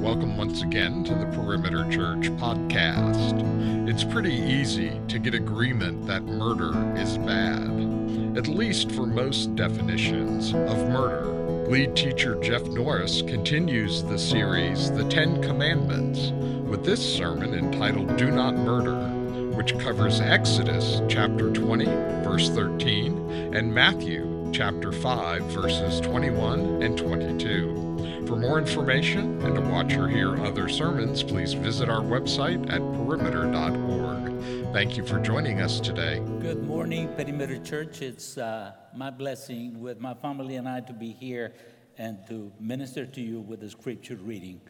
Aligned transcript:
welcome 0.00 0.36
once 0.36 0.62
again 0.62 1.02
to 1.02 1.12
the 1.12 1.26
Perimeter 1.26 1.82
Church 1.90 2.30
podcast. 2.36 3.88
It's 3.88 4.04
pretty 4.04 4.32
easy 4.32 5.00
to 5.08 5.18
get 5.18 5.34
agreement 5.34 6.06
that 6.06 6.22
murder 6.22 6.72
is 6.96 7.18
bad, 7.18 8.36
at 8.38 8.46
least 8.46 8.92
for 8.92 9.06
most 9.06 9.56
definitions 9.56 10.54
of 10.54 10.88
murder. 10.88 11.26
Lead 11.68 11.96
teacher 11.96 12.40
Jeff 12.40 12.62
Norris 12.62 13.22
continues 13.22 14.04
the 14.04 14.18
series, 14.18 14.92
The 14.92 15.08
Ten 15.08 15.42
Commandments, 15.42 16.30
with 16.70 16.84
this 16.84 17.02
sermon 17.16 17.52
entitled 17.52 18.16
Do 18.16 18.30
Not 18.30 18.54
Murder, 18.54 19.08
which 19.56 19.76
covers 19.80 20.20
Exodus 20.20 21.02
chapter 21.08 21.52
20, 21.52 21.86
verse 22.22 22.48
13, 22.50 23.52
and 23.52 23.74
Matthew 23.74 24.27
chapter 24.52 24.92
5, 24.92 25.42
verses 25.44 26.00
21 26.00 26.82
and 26.82 26.96
22. 26.96 28.24
For 28.26 28.36
more 28.36 28.58
information 28.58 29.40
and 29.42 29.54
to 29.54 29.60
watch 29.60 29.94
or 29.94 30.08
hear 30.08 30.36
other 30.44 30.68
sermons, 30.68 31.22
please 31.22 31.52
visit 31.52 31.88
our 31.88 32.00
website 32.00 32.70
at 32.70 32.78
perimeter.org. 32.78 34.72
Thank 34.72 34.96
you 34.96 35.06
for 35.06 35.18
joining 35.18 35.60
us 35.60 35.80
today. 35.80 36.20
Good 36.40 36.64
morning, 36.64 37.08
Perimeter 37.16 37.58
Church. 37.58 38.02
It's 38.02 38.38
uh, 38.38 38.72
my 38.94 39.10
blessing 39.10 39.80
with 39.80 40.00
my 40.00 40.14
family 40.14 40.56
and 40.56 40.68
I 40.68 40.80
to 40.80 40.92
be 40.92 41.12
here 41.12 41.52
and 41.96 42.18
to 42.28 42.52
minister 42.60 43.06
to 43.06 43.20
you 43.20 43.40
with 43.40 43.60
the 43.60 43.70
scripture 43.70 44.16
reading, 44.16 44.60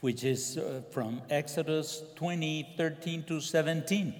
which 0.00 0.24
is 0.24 0.58
uh, 0.58 0.82
from 0.90 1.22
Exodus 1.30 2.02
20 2.16 2.74
13 2.76 3.24
to 3.24 3.40
17. 3.40 4.14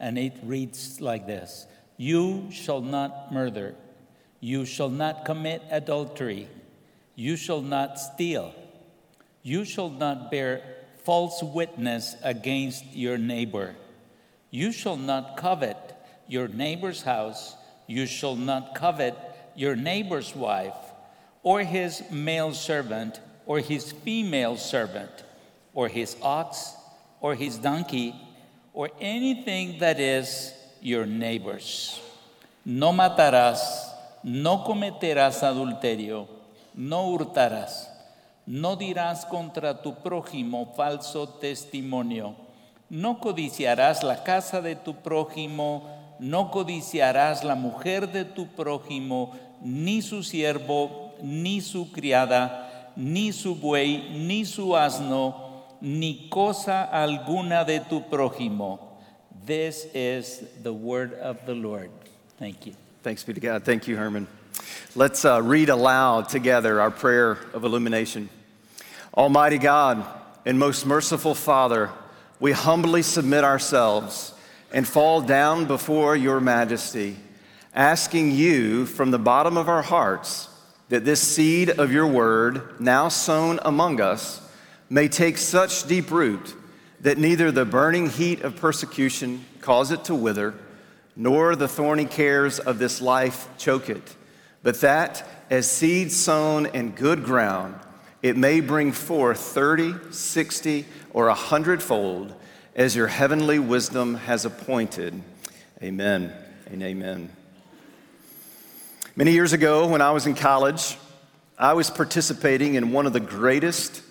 And 0.00 0.18
it 0.18 0.34
reads 0.42 1.00
like 1.00 1.26
this 1.26 1.66
You 1.96 2.48
shall 2.50 2.80
not 2.80 3.32
murder, 3.32 3.74
you 4.40 4.64
shall 4.64 4.88
not 4.88 5.24
commit 5.24 5.62
adultery. 5.70 6.48
You 7.14 7.36
shall 7.36 7.62
not 7.62 7.98
steal. 7.98 8.54
You 9.42 9.64
shall 9.64 9.90
not 9.90 10.30
bear 10.30 10.62
false 11.04 11.42
witness 11.42 12.16
against 12.22 12.84
your 12.94 13.18
neighbor. 13.18 13.74
You 14.50 14.72
shall 14.72 14.96
not 14.96 15.36
covet 15.36 15.76
your 16.28 16.48
neighbor's 16.48 17.02
house. 17.02 17.56
You 17.86 18.06
shall 18.06 18.36
not 18.36 18.74
covet 18.74 19.16
your 19.56 19.74
neighbor's 19.74 20.36
wife, 20.36 20.76
or 21.42 21.62
his 21.62 22.02
male 22.12 22.52
servant, 22.52 23.20
or 23.46 23.58
his 23.58 23.90
female 23.90 24.56
servant, 24.56 25.10
or 25.74 25.88
his 25.88 26.16
ox, 26.22 26.74
or 27.20 27.34
his 27.34 27.58
donkey, 27.58 28.14
or 28.72 28.90
anything 29.00 29.78
that 29.80 29.98
is 29.98 30.52
your 30.80 31.06
neighbor's. 31.06 32.00
No 32.64 32.92
matarás, 32.92 33.58
no 34.22 34.64
cometerás 34.64 35.42
adulterio 35.42 36.38
no 36.78 37.08
hurtarás, 37.08 37.92
no 38.46 38.76
dirás 38.76 39.26
contra 39.26 39.82
tu 39.82 39.96
prójimo 39.96 40.74
falso 40.76 41.28
testimonio, 41.28 42.36
no 42.88 43.18
codiciarás 43.18 44.04
la 44.04 44.22
casa 44.22 44.62
de 44.62 44.76
tu 44.76 44.94
prójimo, 44.94 45.90
no 46.20 46.52
codiciarás 46.52 47.42
la 47.42 47.56
mujer 47.56 48.12
de 48.12 48.24
tu 48.24 48.46
prójimo, 48.46 49.32
ni 49.60 50.02
su 50.02 50.22
siervo, 50.22 51.14
ni 51.20 51.60
su 51.60 51.90
criada, 51.90 52.92
ni 52.94 53.32
su 53.32 53.56
buey, 53.56 54.10
ni 54.10 54.44
su 54.44 54.76
asno, 54.76 55.64
ni 55.80 56.28
cosa 56.28 56.84
alguna 56.84 57.64
de 57.64 57.80
tu 57.80 58.08
prójimo. 58.08 58.78
This 59.46 59.88
is 59.94 60.44
the 60.62 60.72
word 60.72 61.14
of 61.14 61.38
the 61.44 61.54
Lord. 61.54 61.90
Thank 62.38 62.66
you. 62.66 62.87
Thanks 63.08 63.24
be 63.24 63.32
to 63.32 63.40
God. 63.40 63.64
Thank 63.64 63.88
you, 63.88 63.96
Herman. 63.96 64.26
Let's 64.94 65.24
uh, 65.24 65.40
read 65.42 65.70
aloud 65.70 66.28
together 66.28 66.78
our 66.78 66.90
prayer 66.90 67.38
of 67.54 67.64
illumination. 67.64 68.28
Almighty 69.16 69.56
God 69.56 70.04
and 70.44 70.58
most 70.58 70.84
merciful 70.84 71.34
Father, 71.34 71.88
we 72.38 72.52
humbly 72.52 73.00
submit 73.00 73.44
ourselves 73.44 74.34
and 74.74 74.86
fall 74.86 75.22
down 75.22 75.64
before 75.64 76.16
your 76.16 76.38
majesty, 76.38 77.16
asking 77.74 78.32
you 78.32 78.84
from 78.84 79.10
the 79.10 79.18
bottom 79.18 79.56
of 79.56 79.70
our 79.70 79.80
hearts 79.80 80.50
that 80.90 81.06
this 81.06 81.22
seed 81.22 81.70
of 81.70 81.90
your 81.90 82.06
word, 82.06 82.78
now 82.78 83.08
sown 83.08 83.58
among 83.62 84.02
us, 84.02 84.46
may 84.90 85.08
take 85.08 85.38
such 85.38 85.88
deep 85.88 86.10
root 86.10 86.54
that 87.00 87.16
neither 87.16 87.50
the 87.50 87.64
burning 87.64 88.10
heat 88.10 88.42
of 88.42 88.56
persecution 88.56 89.46
cause 89.62 89.90
it 89.92 90.04
to 90.04 90.14
wither, 90.14 90.52
nor 91.18 91.54
the 91.54 91.68
thorny 91.68 92.06
cares 92.06 92.58
of 92.58 92.78
this 92.78 93.02
life 93.02 93.48
choke 93.58 93.90
it 93.90 94.16
but 94.62 94.80
that 94.80 95.26
as 95.50 95.70
seed 95.70 96.12
sown 96.12 96.66
in 96.66 96.90
good 96.90 97.24
ground, 97.24 97.74
it 98.22 98.36
may 98.36 98.60
bring 98.60 98.92
forth 98.92 99.38
30, 99.40 100.12
60, 100.12 100.84
or 101.10 101.28
a 101.28 101.34
hundredfold 101.34 102.34
as 102.74 102.94
your 102.94 103.06
heavenly 103.06 103.58
wisdom 103.58 104.16
has 104.16 104.44
appointed. 104.44 105.22
Amen 105.82 106.32
and 106.66 106.82
amen. 106.82 107.30
Many 109.16 109.32
years 109.32 109.52
ago, 109.52 109.86
when 109.86 110.02
I 110.02 110.10
was 110.10 110.26
in 110.26 110.34
college, 110.34 110.96
I 111.58 111.72
was 111.72 111.90
participating 111.90 112.74
in 112.74 112.92
one 112.92 113.06
of 113.06 113.12
the 113.12 113.20
greatest 113.20 114.02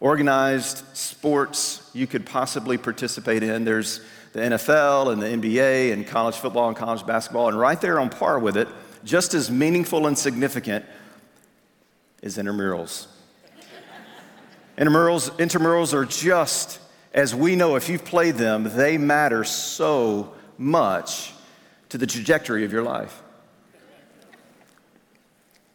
organized 0.00 0.82
sports 0.94 1.88
you 1.94 2.06
could 2.06 2.26
possibly 2.26 2.76
participate 2.76 3.42
in. 3.42 3.64
There's 3.64 4.00
the 4.32 4.40
NFL 4.40 5.12
and 5.12 5.22
the 5.22 5.26
NBA 5.26 5.92
and 5.92 6.06
college 6.06 6.36
football 6.36 6.68
and 6.68 6.76
college 6.76 7.04
basketball, 7.06 7.48
and 7.48 7.58
right 7.58 7.80
there 7.80 8.00
on 8.00 8.10
par 8.10 8.38
with 8.38 8.56
it 8.56 8.68
just 9.04 9.34
as 9.34 9.50
meaningful 9.50 10.06
and 10.06 10.16
significant 10.16 10.84
is 12.22 12.38
intramurals. 12.38 13.06
intramurals, 14.78 15.30
intramurals 15.38 15.92
are 15.92 16.04
just 16.04 16.78
as 17.14 17.34
we 17.34 17.56
know, 17.56 17.76
if 17.76 17.88
you've 17.88 18.04
played 18.04 18.36
them, 18.36 18.70
they 18.74 18.96
matter 18.96 19.44
so 19.44 20.32
much 20.56 21.32
to 21.90 21.98
the 21.98 22.06
trajectory 22.06 22.64
of 22.64 22.72
your 22.72 22.82
life. 22.82 23.22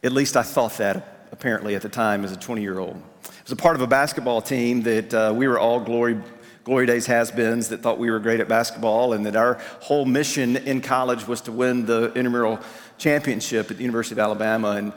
At 0.04 0.12
least 0.12 0.36
I 0.36 0.42
thought 0.42 0.78
that 0.78 1.28
apparently 1.32 1.76
at 1.76 1.82
the 1.84 1.90
time 1.90 2.24
as 2.24 2.32
a 2.32 2.38
20 2.38 2.62
year 2.62 2.80
old. 2.80 2.96
I 2.96 3.30
was 3.44 3.52
a 3.52 3.56
part 3.56 3.76
of 3.76 3.82
a 3.82 3.88
basketball 3.88 4.42
team 4.42 4.82
that 4.84 5.14
uh, 5.14 5.34
we 5.36 5.48
were 5.48 5.60
all 5.60 5.80
glory, 5.80 6.20
glory 6.68 6.86
days 6.86 7.06
has 7.06 7.32
beens 7.32 7.70
that 7.70 7.82
thought 7.82 7.98
we 7.98 8.12
were 8.12 8.20
great 8.20 8.42
at 8.42 8.50
basketball, 8.50 9.14
and 9.14 9.26
that 9.26 9.38
our 9.38 9.54
whole 9.80 10.04
mission 10.04 10.58
in 10.58 10.82
college 10.82 11.26
was 11.26 11.40
to 11.40 11.50
win 11.50 11.86
the 11.86 12.08
intramural 12.08 12.60
championship 12.98 13.72
at 13.72 13.78
the 13.78 13.84
University 13.84 14.16
of 14.16 14.20
Alabama 14.20 14.72
and 14.72 14.92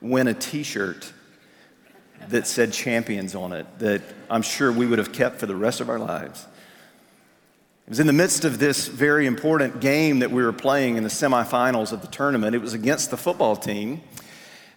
win 0.00 0.26
a 0.26 0.34
t 0.34 0.64
shirt 0.64 1.12
that 2.30 2.44
said 2.48 2.72
champions 2.72 3.36
on 3.36 3.52
it 3.52 3.66
that 3.78 4.02
I'm 4.28 4.42
sure 4.42 4.72
we 4.72 4.84
would 4.84 4.98
have 4.98 5.12
kept 5.12 5.38
for 5.38 5.46
the 5.46 5.54
rest 5.54 5.80
of 5.80 5.88
our 5.88 6.00
lives. 6.00 6.44
It 7.86 7.90
was 7.90 8.00
in 8.00 8.08
the 8.08 8.12
midst 8.12 8.44
of 8.44 8.58
this 8.58 8.88
very 8.88 9.26
important 9.26 9.80
game 9.80 10.18
that 10.18 10.32
we 10.32 10.42
were 10.42 10.52
playing 10.52 10.96
in 10.96 11.04
the 11.04 11.08
semifinals 11.08 11.92
of 11.92 12.00
the 12.00 12.08
tournament. 12.08 12.56
It 12.56 12.60
was 12.60 12.74
against 12.74 13.12
the 13.12 13.16
football 13.16 13.54
team, 13.54 14.00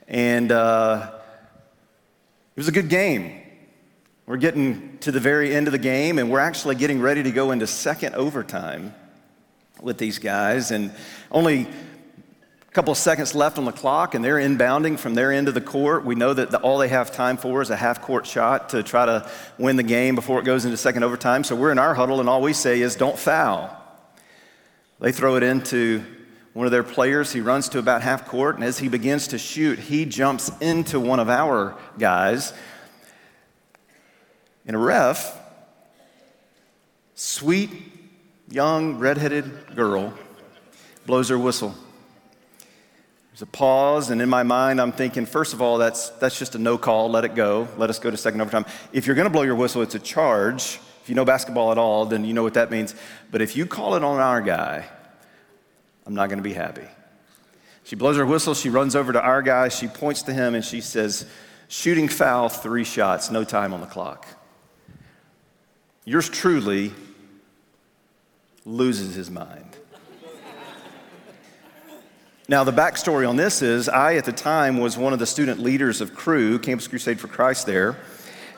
and 0.08 0.52
uh, 0.52 1.12
it 2.56 2.60
was 2.60 2.68
a 2.68 2.72
good 2.72 2.90
game. 2.90 3.42
We're 4.28 4.38
getting 4.38 4.98
to 5.02 5.12
the 5.12 5.20
very 5.20 5.54
end 5.54 5.68
of 5.68 5.72
the 5.72 5.78
game, 5.78 6.18
and 6.18 6.32
we're 6.32 6.40
actually 6.40 6.74
getting 6.74 7.00
ready 7.00 7.22
to 7.22 7.30
go 7.30 7.52
into 7.52 7.68
second 7.68 8.16
overtime 8.16 8.96
with 9.80 10.00
these 10.00 10.18
guys. 10.18 10.72
And 10.72 10.92
only 11.30 11.68
a 12.68 12.72
couple 12.72 12.92
of 12.92 12.98
seconds 12.98 13.36
left 13.36 13.60
on 13.60 13.66
the 13.66 13.72
clock, 13.72 14.16
and 14.16 14.26
they're 14.26 14.38
inbounding 14.38 14.98
from 14.98 15.14
their 15.14 15.32
end 15.32 15.48
of 15.48 15.54
the 15.54 15.62
court. 15.62 16.06
We 16.06 16.16
know 16.16 16.34
that 16.34 16.50
the, 16.50 16.58
all 16.62 16.80
they 16.80 16.88
have 16.88 17.12
time 17.12 17.38
for 17.38 17.62
is 17.62 17.70
a 17.70 17.76
half 17.76 18.02
court 18.02 18.26
shot 18.26 18.70
to 18.70 18.82
try 18.82 19.06
to 19.06 19.30
win 19.60 19.76
the 19.76 19.84
game 19.84 20.16
before 20.16 20.40
it 20.40 20.44
goes 20.46 20.66
into 20.66 20.76
second 20.76 21.04
overtime. 21.04 21.44
So 21.44 21.56
we're 21.56 21.72
in 21.72 21.78
our 21.78 21.94
huddle, 21.94 22.20
and 22.20 22.28
all 22.28 22.42
we 22.42 22.54
say 22.54 22.82
is, 22.82 22.96
don't 22.96 23.20
foul. 23.20 23.80
They 25.00 25.12
throw 25.12 25.36
it 25.36 25.44
into 25.44 26.04
one 26.54 26.66
of 26.66 26.72
their 26.72 26.82
players. 26.82 27.32
He 27.32 27.42
runs 27.42 27.70
to 27.70 27.78
about 27.78 28.02
half 28.02 28.28
court, 28.28 28.56
and 28.56 28.64
as 28.64 28.80
he 28.80 28.88
begins 28.88 29.28
to 29.28 29.38
shoot, 29.38 29.78
he 29.78 30.04
jumps 30.06 30.50
into 30.62 31.00
one 31.00 31.20
of 31.20 31.30
our 31.30 31.78
guys. 32.00 32.54
And 34.68 34.76
a 34.76 34.80
ref, 34.80 35.38
sweet, 37.14 37.70
young, 38.50 38.98
redheaded 38.98 39.76
girl, 39.76 40.14
blows 41.06 41.30
her 41.30 41.38
whistle. 41.38 41.76
There's 43.32 43.42
a 43.42 43.48
pause, 43.48 44.12
and 44.12 44.22
in 44.22 44.30
my 44.30 44.44
mind, 44.44 44.80
I'm 44.80 44.94
thinking, 44.94 45.26
first 45.26 45.54
of 45.54 45.62
all, 45.62 45.78
that's, 45.78 46.10
that's 46.10 46.40
just 46.40 46.56
a 46.56 46.58
no 46.58 46.78
call, 46.78 47.12
let 47.12 47.26
it 47.26 47.36
go, 47.36 47.68
let 47.78 47.90
us 47.90 48.00
go 48.00 48.10
to 48.10 48.16
second 48.16 48.40
overtime. 48.40 48.66
If 48.94 49.06
you're 49.06 49.16
gonna 49.16 49.30
blow 49.30 49.42
your 49.42 49.56
whistle, 49.56 49.82
it's 49.82 49.94
a 49.94 50.00
charge. 50.00 50.80
If 51.04 51.10
you 51.10 51.16
know 51.16 51.26
basketball 51.26 51.72
at 51.72 51.78
all, 51.78 52.06
then 52.06 52.24
you 52.24 52.34
know 52.34 52.44
what 52.44 52.54
that 52.54 52.72
means. 52.72 52.96
But 53.32 53.42
if 53.42 53.58
you 53.58 53.66
call 53.66 53.96
it 53.96 54.04
on 54.04 54.20
our 54.20 54.42
guy, 54.42 54.86
I'm 56.06 56.16
not 56.16 56.30
gonna 56.30 56.42
be 56.42 56.54
happy. 56.54 56.88
She 57.84 57.98
blows 57.98 58.16
her 58.16 58.26
whistle, 58.26 58.54
she 58.54 58.70
runs 58.70 58.96
over 58.96 59.12
to 59.12 59.22
our 59.22 59.42
guy, 59.42 59.68
she 59.68 59.88
points 59.88 60.24
to 60.24 60.34
him, 60.34 60.56
and 60.56 60.64
she 60.64 60.80
says, 60.80 61.28
Shooting 61.68 62.08
foul, 62.08 62.48
three 62.48 62.84
shots, 62.84 63.30
no 63.30 63.44
time 63.44 63.74
on 63.74 63.82
the 63.82 63.88
clock. 63.88 64.26
Yours 66.08 66.30
truly 66.30 66.94
loses 68.64 69.16
his 69.16 69.32
mind. 69.32 69.76
Now, 72.48 72.64
the 72.64 72.72
backstory 72.72 73.28
on 73.28 73.38
this 73.38 73.64
is 73.64 73.90
I, 73.90 74.14
at 74.14 74.26
the 74.26 74.32
time, 74.32 74.78
was 74.78 75.00
one 75.00 75.14
of 75.14 75.20
the 75.20 75.26
student 75.26 75.60
leaders 75.60 76.02
of 76.02 76.14
Cru, 76.14 76.60
Campus 76.60 76.88
Crusade 76.88 77.20
for 77.20 77.28
Christ 77.28 77.66
there. 77.66 77.98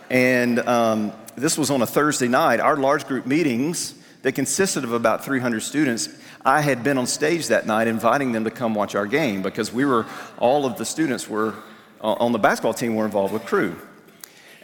And 0.10 0.60
um, 0.60 1.14
this 1.38 1.58
was 1.58 1.72
on 1.72 1.82
a 1.82 1.88
Thursday 1.88 2.28
night. 2.28 2.60
Our 2.60 2.76
large 2.76 3.08
group 3.08 3.26
meetings, 3.26 3.94
that 4.24 4.34
consisted 4.34 4.84
of 4.84 4.92
about 4.92 5.24
300 5.24 5.62
students, 5.62 6.10
I 6.44 6.60
had 6.60 6.84
been 6.84 6.98
on 6.98 7.08
stage 7.08 7.48
that 7.48 7.66
night 7.66 7.88
inviting 7.88 8.34
them 8.34 8.44
to 8.44 8.52
come 8.52 8.76
watch 8.76 8.94
our 8.94 9.06
game 9.06 9.42
because 9.42 9.72
we 9.72 9.86
were, 9.86 10.06
all 10.38 10.66
of 10.66 10.78
the 10.78 10.84
students 10.84 11.30
were 11.30 11.54
uh, 12.02 12.12
on 12.14 12.34
the 12.34 12.40
basketball 12.40 12.74
team 12.74 12.96
were 12.96 13.06
involved 13.06 13.32
with 13.32 13.46
Cru. 13.46 13.74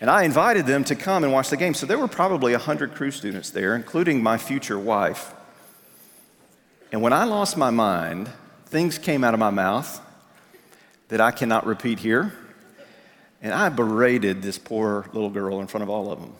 And 0.03 0.11
I 0.11 0.23
invited 0.23 0.65
them 0.65 0.83
to 0.83 0.95
come 0.95 1.23
and 1.23 1.31
watch 1.31 1.49
the 1.49 1.55
game. 1.55 1.73
So 1.73 1.85
there 1.85 1.97
were 1.97 2.09
probably 2.09 2.51
100 2.51 2.93
Cru 2.93 3.09
students 3.09 3.51
there, 3.51 3.73
including 3.73 4.21
my 4.21 4.37
future 4.37 4.77
wife. 4.77 5.33
And 6.91 7.01
when 7.01 7.13
I 7.13 7.23
lost 7.23 7.55
my 7.55 7.69
mind, 7.69 8.29
things 8.65 8.97
came 8.97 9.23
out 9.23 9.33
of 9.33 9.39
my 9.39 9.49
mouth 9.49 10.01
that 11.07 11.21
I 11.21 11.31
cannot 11.31 11.65
repeat 11.65 11.99
here. 11.99 12.33
And 13.41 13.53
I 13.53 13.69
berated 13.69 14.41
this 14.41 14.57
poor 14.57 15.05
little 15.13 15.29
girl 15.29 15.61
in 15.61 15.67
front 15.67 15.83
of 15.83 15.89
all 15.89 16.11
of 16.11 16.19
them. 16.19 16.33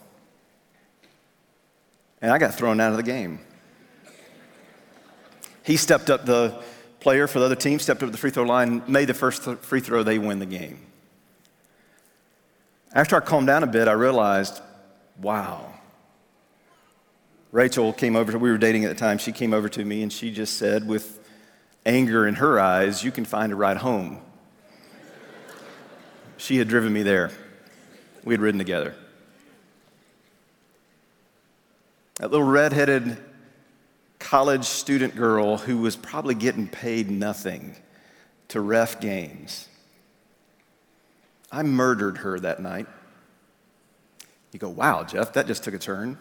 And 2.20 2.30
I 2.30 2.36
got 2.36 2.54
thrown 2.54 2.80
out 2.80 2.90
of 2.90 2.98
the 2.98 3.02
game. 3.02 3.38
He 5.62 5.78
stepped 5.78 6.10
up, 6.10 6.26
the 6.26 6.62
player 7.00 7.26
for 7.26 7.38
the 7.38 7.46
other 7.46 7.56
team 7.56 7.78
stepped 7.78 8.02
up 8.02 8.12
the 8.12 8.18
free 8.18 8.30
throw 8.30 8.44
line, 8.44 8.82
made 8.86 9.06
the 9.06 9.14
first 9.14 9.42
free 9.62 9.80
throw, 9.80 10.02
they 10.02 10.18
win 10.18 10.38
the 10.38 10.44
game. 10.44 10.80
After 12.94 13.16
I 13.16 13.20
calmed 13.20 13.48
down 13.48 13.64
a 13.64 13.66
bit, 13.66 13.88
I 13.88 13.92
realized, 13.92 14.62
wow. 15.20 15.72
Rachel 17.50 17.92
came 17.92 18.14
over, 18.14 18.30
to, 18.30 18.38
we 18.38 18.50
were 18.50 18.58
dating 18.58 18.84
at 18.84 18.88
the 18.88 18.94
time, 18.94 19.18
she 19.18 19.32
came 19.32 19.52
over 19.52 19.68
to 19.68 19.84
me 19.84 20.02
and 20.02 20.12
she 20.12 20.30
just 20.30 20.58
said, 20.58 20.86
with 20.86 21.18
anger 21.84 22.26
in 22.26 22.36
her 22.36 22.60
eyes, 22.60 23.02
You 23.02 23.10
can 23.10 23.24
find 23.24 23.52
a 23.52 23.56
ride 23.56 23.78
home. 23.78 24.20
she 26.36 26.58
had 26.58 26.68
driven 26.68 26.92
me 26.92 27.02
there. 27.02 27.32
We 28.22 28.32
had 28.32 28.40
ridden 28.40 28.58
together. 28.58 28.94
That 32.20 32.30
little 32.30 32.46
redheaded 32.46 33.18
college 34.20 34.64
student 34.64 35.16
girl 35.16 35.58
who 35.58 35.78
was 35.78 35.96
probably 35.96 36.36
getting 36.36 36.68
paid 36.68 37.10
nothing 37.10 37.74
to 38.48 38.60
ref 38.60 39.00
games 39.00 39.68
I 41.50 41.62
murdered 41.62 42.18
her 42.18 42.38
that 42.40 42.60
night. 42.60 42.86
You 44.52 44.58
go, 44.58 44.68
wow, 44.68 45.04
Jeff, 45.04 45.32
that 45.32 45.46
just 45.46 45.64
took 45.64 45.74
a 45.74 45.78
turn. 45.78 46.18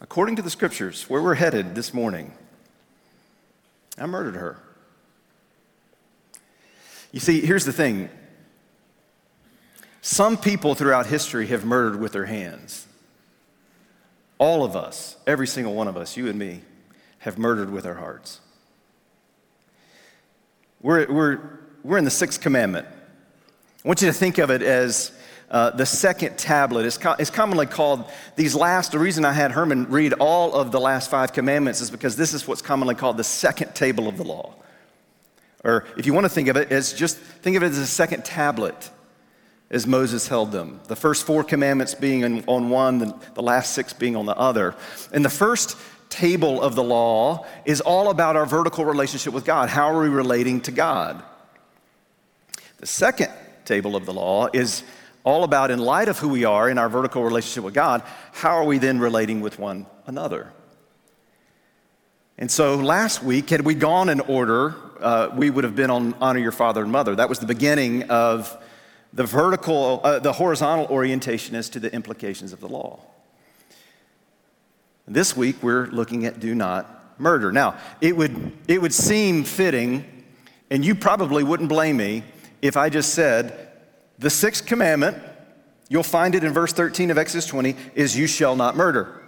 According 0.00 0.36
to 0.36 0.42
the 0.42 0.50
scriptures, 0.50 1.08
where 1.08 1.22
we're 1.22 1.34
headed 1.34 1.74
this 1.74 1.94
morning, 1.94 2.32
I 3.98 4.06
murdered 4.06 4.34
her. 4.34 4.58
You 7.12 7.20
see, 7.20 7.40
here's 7.40 7.64
the 7.64 7.72
thing 7.72 8.10
some 10.02 10.36
people 10.36 10.74
throughout 10.74 11.06
history 11.06 11.48
have 11.48 11.64
murdered 11.64 12.00
with 12.00 12.12
their 12.12 12.26
hands. 12.26 12.86
All 14.38 14.64
of 14.64 14.76
us, 14.76 15.16
every 15.26 15.46
single 15.46 15.74
one 15.74 15.88
of 15.88 15.96
us, 15.96 16.16
you 16.16 16.28
and 16.28 16.38
me, 16.38 16.60
have 17.18 17.38
murdered 17.38 17.70
with 17.70 17.86
our 17.86 17.94
hearts. 17.94 18.40
We're, 20.80 21.10
we're, 21.12 21.40
we're 21.82 21.98
in 21.98 22.04
the 22.04 22.10
sixth 22.10 22.40
commandment. 22.40 22.86
I 23.86 23.88
want 23.88 24.02
you 24.02 24.08
to 24.08 24.12
think 24.12 24.38
of 24.38 24.50
it 24.50 24.62
as 24.62 25.12
uh, 25.48 25.70
the 25.70 25.86
second 25.86 26.36
tablet. 26.36 26.86
It's, 26.86 26.98
co- 26.98 27.14
it's 27.20 27.30
commonly 27.30 27.66
called 27.66 28.10
these 28.34 28.52
last. 28.52 28.90
The 28.90 28.98
reason 28.98 29.24
I 29.24 29.32
had 29.32 29.52
Herman 29.52 29.88
read 29.90 30.14
all 30.14 30.54
of 30.54 30.72
the 30.72 30.80
last 30.80 31.08
five 31.08 31.32
commandments 31.32 31.80
is 31.80 31.88
because 31.88 32.16
this 32.16 32.34
is 32.34 32.48
what's 32.48 32.60
commonly 32.60 32.96
called 32.96 33.16
the 33.16 33.22
second 33.22 33.76
table 33.76 34.08
of 34.08 34.16
the 34.16 34.24
law. 34.24 34.54
Or 35.62 35.84
if 35.96 36.04
you 36.04 36.12
want 36.12 36.24
to 36.24 36.28
think 36.28 36.48
of 36.48 36.56
it 36.56 36.72
as 36.72 36.94
just 36.94 37.16
think 37.16 37.56
of 37.56 37.62
it 37.62 37.66
as 37.66 37.78
a 37.78 37.86
second 37.86 38.24
tablet 38.24 38.90
as 39.70 39.86
Moses 39.86 40.26
held 40.26 40.50
them. 40.50 40.80
The 40.88 40.96
first 40.96 41.24
four 41.24 41.44
commandments 41.44 41.94
being 41.94 42.44
on 42.48 42.70
one, 42.70 42.98
the, 42.98 43.16
the 43.34 43.42
last 43.42 43.72
six 43.72 43.92
being 43.92 44.16
on 44.16 44.26
the 44.26 44.36
other. 44.36 44.74
And 45.12 45.24
the 45.24 45.30
first 45.30 45.76
table 46.08 46.60
of 46.60 46.74
the 46.74 46.82
law 46.82 47.46
is 47.64 47.80
all 47.80 48.10
about 48.10 48.34
our 48.34 48.46
vertical 48.46 48.84
relationship 48.84 49.32
with 49.32 49.44
God. 49.44 49.68
How 49.68 49.92
are 49.92 50.02
we 50.02 50.08
relating 50.08 50.60
to 50.62 50.72
God? 50.72 51.22
The 52.78 52.86
second 52.86 53.30
table 53.66 53.96
of 53.96 54.06
the 54.06 54.14
law 54.14 54.48
is 54.52 54.82
all 55.24 55.42
about, 55.42 55.70
in 55.70 55.80
light 55.80 56.08
of 56.08 56.18
who 56.18 56.28
we 56.28 56.44
are 56.44 56.70
in 56.70 56.78
our 56.78 56.88
vertical 56.88 57.24
relationship 57.24 57.64
with 57.64 57.74
God, 57.74 58.02
how 58.32 58.56
are 58.56 58.64
we 58.64 58.78
then 58.78 59.00
relating 59.00 59.40
with 59.40 59.58
one 59.58 59.86
another? 60.06 60.52
And 62.38 62.50
so 62.50 62.76
last 62.76 63.22
week, 63.22 63.50
had 63.50 63.62
we 63.62 63.74
gone 63.74 64.08
in 64.08 64.20
order, 64.20 64.74
uh, 65.00 65.30
we 65.34 65.50
would 65.50 65.64
have 65.64 65.74
been 65.74 65.90
on 65.90 66.14
honor 66.20 66.38
your 66.38 66.52
father 66.52 66.82
and 66.82 66.92
mother. 66.92 67.16
That 67.16 67.28
was 67.28 67.38
the 67.38 67.46
beginning 67.46 68.04
of 68.04 68.56
the 69.12 69.24
vertical, 69.24 70.00
uh, 70.04 70.18
the 70.18 70.32
horizontal 70.32 70.86
orientation 70.86 71.56
as 71.56 71.68
to 71.70 71.80
the 71.80 71.92
implications 71.92 72.52
of 72.52 72.60
the 72.60 72.68
law. 72.68 73.00
This 75.08 75.36
week, 75.36 75.56
we're 75.62 75.86
looking 75.86 76.26
at 76.26 76.38
do 76.40 76.54
not 76.54 77.18
murder. 77.18 77.52
Now, 77.52 77.78
it 78.00 78.16
would, 78.16 78.52
it 78.68 78.82
would 78.82 78.92
seem 78.92 79.44
fitting, 79.44 80.04
and 80.70 80.84
you 80.84 80.94
probably 80.94 81.42
wouldn't 81.42 81.68
blame 81.68 81.96
me 81.96 82.22
if 82.66 82.76
I 82.76 82.88
just 82.88 83.14
said, 83.14 83.70
the 84.18 84.30
sixth 84.30 84.66
commandment, 84.66 85.18
you'll 85.88 86.02
find 86.02 86.34
it 86.34 86.44
in 86.44 86.52
verse 86.52 86.72
13 86.72 87.10
of 87.10 87.18
Exodus 87.18 87.46
20, 87.46 87.76
is 87.94 88.16
you 88.16 88.26
shall 88.26 88.56
not 88.56 88.76
murder. 88.76 89.22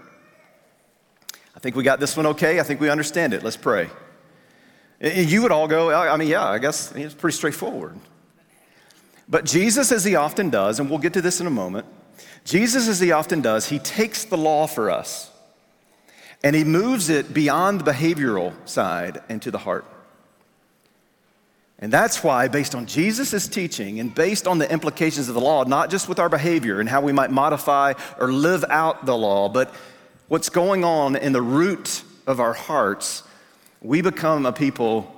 I 1.56 1.60
think 1.60 1.76
we 1.76 1.82
got 1.82 2.00
this 2.00 2.16
one 2.16 2.26
okay. 2.26 2.60
I 2.60 2.62
think 2.62 2.80
we 2.80 2.88
understand 2.88 3.34
it. 3.34 3.42
Let's 3.42 3.56
pray. 3.56 3.90
You 5.00 5.42
would 5.42 5.52
all 5.52 5.68
go, 5.68 5.92
I 5.92 6.16
mean, 6.16 6.28
yeah, 6.28 6.48
I 6.48 6.58
guess 6.58 6.92
it's 6.94 7.14
pretty 7.14 7.36
straightforward. 7.36 7.98
But 9.28 9.44
Jesus, 9.44 9.92
as 9.92 10.04
he 10.04 10.16
often 10.16 10.50
does, 10.50 10.80
and 10.80 10.88
we'll 10.88 10.98
get 10.98 11.12
to 11.14 11.20
this 11.20 11.40
in 11.40 11.46
a 11.46 11.50
moment, 11.50 11.86
Jesus, 12.44 12.88
as 12.88 12.98
he 12.98 13.12
often 13.12 13.42
does, 13.42 13.68
he 13.68 13.78
takes 13.78 14.24
the 14.24 14.38
law 14.38 14.66
for 14.66 14.90
us 14.90 15.30
and 16.42 16.56
he 16.56 16.64
moves 16.64 17.10
it 17.10 17.34
beyond 17.34 17.80
the 17.80 17.90
behavioral 17.90 18.54
side 18.66 19.20
and 19.28 19.42
to 19.42 19.50
the 19.50 19.58
heart. 19.58 19.84
And 21.80 21.92
that's 21.92 22.24
why, 22.24 22.48
based 22.48 22.74
on 22.74 22.86
Jesus' 22.86 23.46
teaching 23.46 24.00
and 24.00 24.12
based 24.12 24.48
on 24.48 24.58
the 24.58 24.70
implications 24.70 25.28
of 25.28 25.34
the 25.34 25.40
law, 25.40 25.62
not 25.64 25.90
just 25.90 26.08
with 26.08 26.18
our 26.18 26.28
behavior 26.28 26.80
and 26.80 26.88
how 26.88 27.00
we 27.00 27.12
might 27.12 27.30
modify 27.30 27.94
or 28.18 28.32
live 28.32 28.64
out 28.68 29.06
the 29.06 29.16
law, 29.16 29.48
but 29.48 29.72
what's 30.26 30.48
going 30.48 30.82
on 30.84 31.14
in 31.14 31.32
the 31.32 31.42
root 31.42 32.02
of 32.26 32.40
our 32.40 32.52
hearts, 32.52 33.22
we 33.80 34.02
become 34.02 34.44
a 34.44 34.52
people 34.52 35.14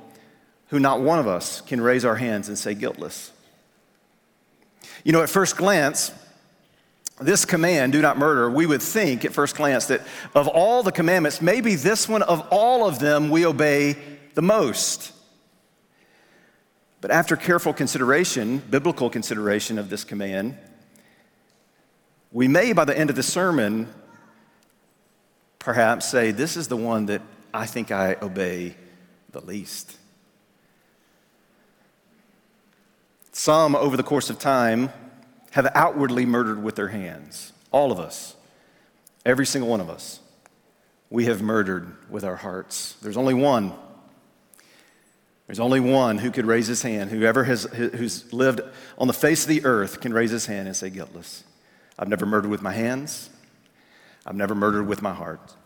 who 0.69 0.79
not 0.79 1.01
one 1.01 1.19
of 1.19 1.27
us 1.27 1.63
can 1.63 1.81
raise 1.81 2.05
our 2.05 2.17
hands 2.17 2.49
and 2.49 2.59
say 2.59 2.75
guiltless. 2.75 3.33
You 5.03 5.13
know, 5.13 5.23
at 5.23 5.31
first 5.31 5.57
glance, 5.57 6.13
this 7.21 7.47
command, 7.47 7.93
do 7.93 8.03
not 8.03 8.19
murder, 8.19 8.51
we 8.51 8.67
would 8.67 8.83
think 8.83 9.25
at 9.25 9.33
first 9.33 9.57
glance 9.57 9.87
that 9.87 10.03
of 10.35 10.47
all 10.47 10.83
the 10.83 10.93
commandments, 10.93 11.41
maybe 11.41 11.75
this 11.75 12.07
one 12.07 12.23
of 12.23 12.47
all 12.51 12.87
of 12.87 12.99
them 12.99 13.31
we 13.31 13.47
obey 13.47 13.97
the 14.35 14.43
most. 14.43 15.13
But 17.01 17.11
after 17.11 17.37
careful 17.37 17.73
consideration, 17.73 18.59
biblical 18.59 19.09
consideration 19.09 19.79
of 19.79 19.89
this 19.89 20.05
command, 20.05 20.59
we 22.31 22.47
may, 22.47 22.73
by 22.73 22.85
the 22.85 22.97
end 22.97 23.11
of 23.11 23.17
the 23.17 23.23
sermon, 23.23 23.93
perhaps 25.59 26.09
say, 26.09 26.31
This 26.31 26.57
is 26.57 26.69
the 26.69 26.77
one 26.77 27.07
that 27.07 27.23
I 27.53 27.67
think 27.67 27.91
I 27.91 28.17
obey 28.21 28.77
the 29.33 29.41
least. 29.41 29.97
Some, 33.33 33.75
over 33.75 33.97
the 33.97 34.03
course 34.03 34.29
of 34.29 34.39
time, 34.39 34.93
have 35.53 35.71
outwardly 35.75 36.27
murdered 36.27 36.63
with 36.63 36.77
their 36.77 36.89
hands. 36.89 37.53
All 37.73 37.91
of 37.91 37.99
us, 37.99 38.37
every 39.25 39.47
single 39.47 39.71
one 39.71 39.81
of 39.81 39.89
us, 39.89 40.21
we 41.09 41.25
have 41.25 41.41
murdered 41.41 41.97
with 42.11 42.25
our 42.25 42.37
hearts. 42.37 42.97
There's 43.01 43.17
only 43.17 43.35
one 43.35 43.73
there's 45.51 45.59
only 45.59 45.81
one 45.81 46.19
who 46.19 46.31
could 46.31 46.47
raise 46.47 46.69
his 46.69 46.81
hand. 46.81 47.11
Whoever 47.11 47.43
has, 47.43 47.65
who's 47.65 48.33
lived 48.33 48.61
on 48.97 49.09
the 49.09 49.13
face 49.13 49.43
of 49.43 49.49
the 49.49 49.65
earth 49.65 50.01
can 50.01 50.13
raise 50.13 50.31
his 50.31 50.47
hand 50.47 50.69
and 50.69 50.77
say, 50.77 50.91
guiltless. 50.91 51.43
I've 51.99 52.07
never 52.07 52.25
murdered 52.25 52.53
with 52.53 52.63
my 52.63 52.71
hands. 52.71 53.31
I've 54.25 54.37
never 54.37 54.55
murdered 54.55 54.87
with 54.87 55.03
my 55.03 55.13
heart. 55.13 55.57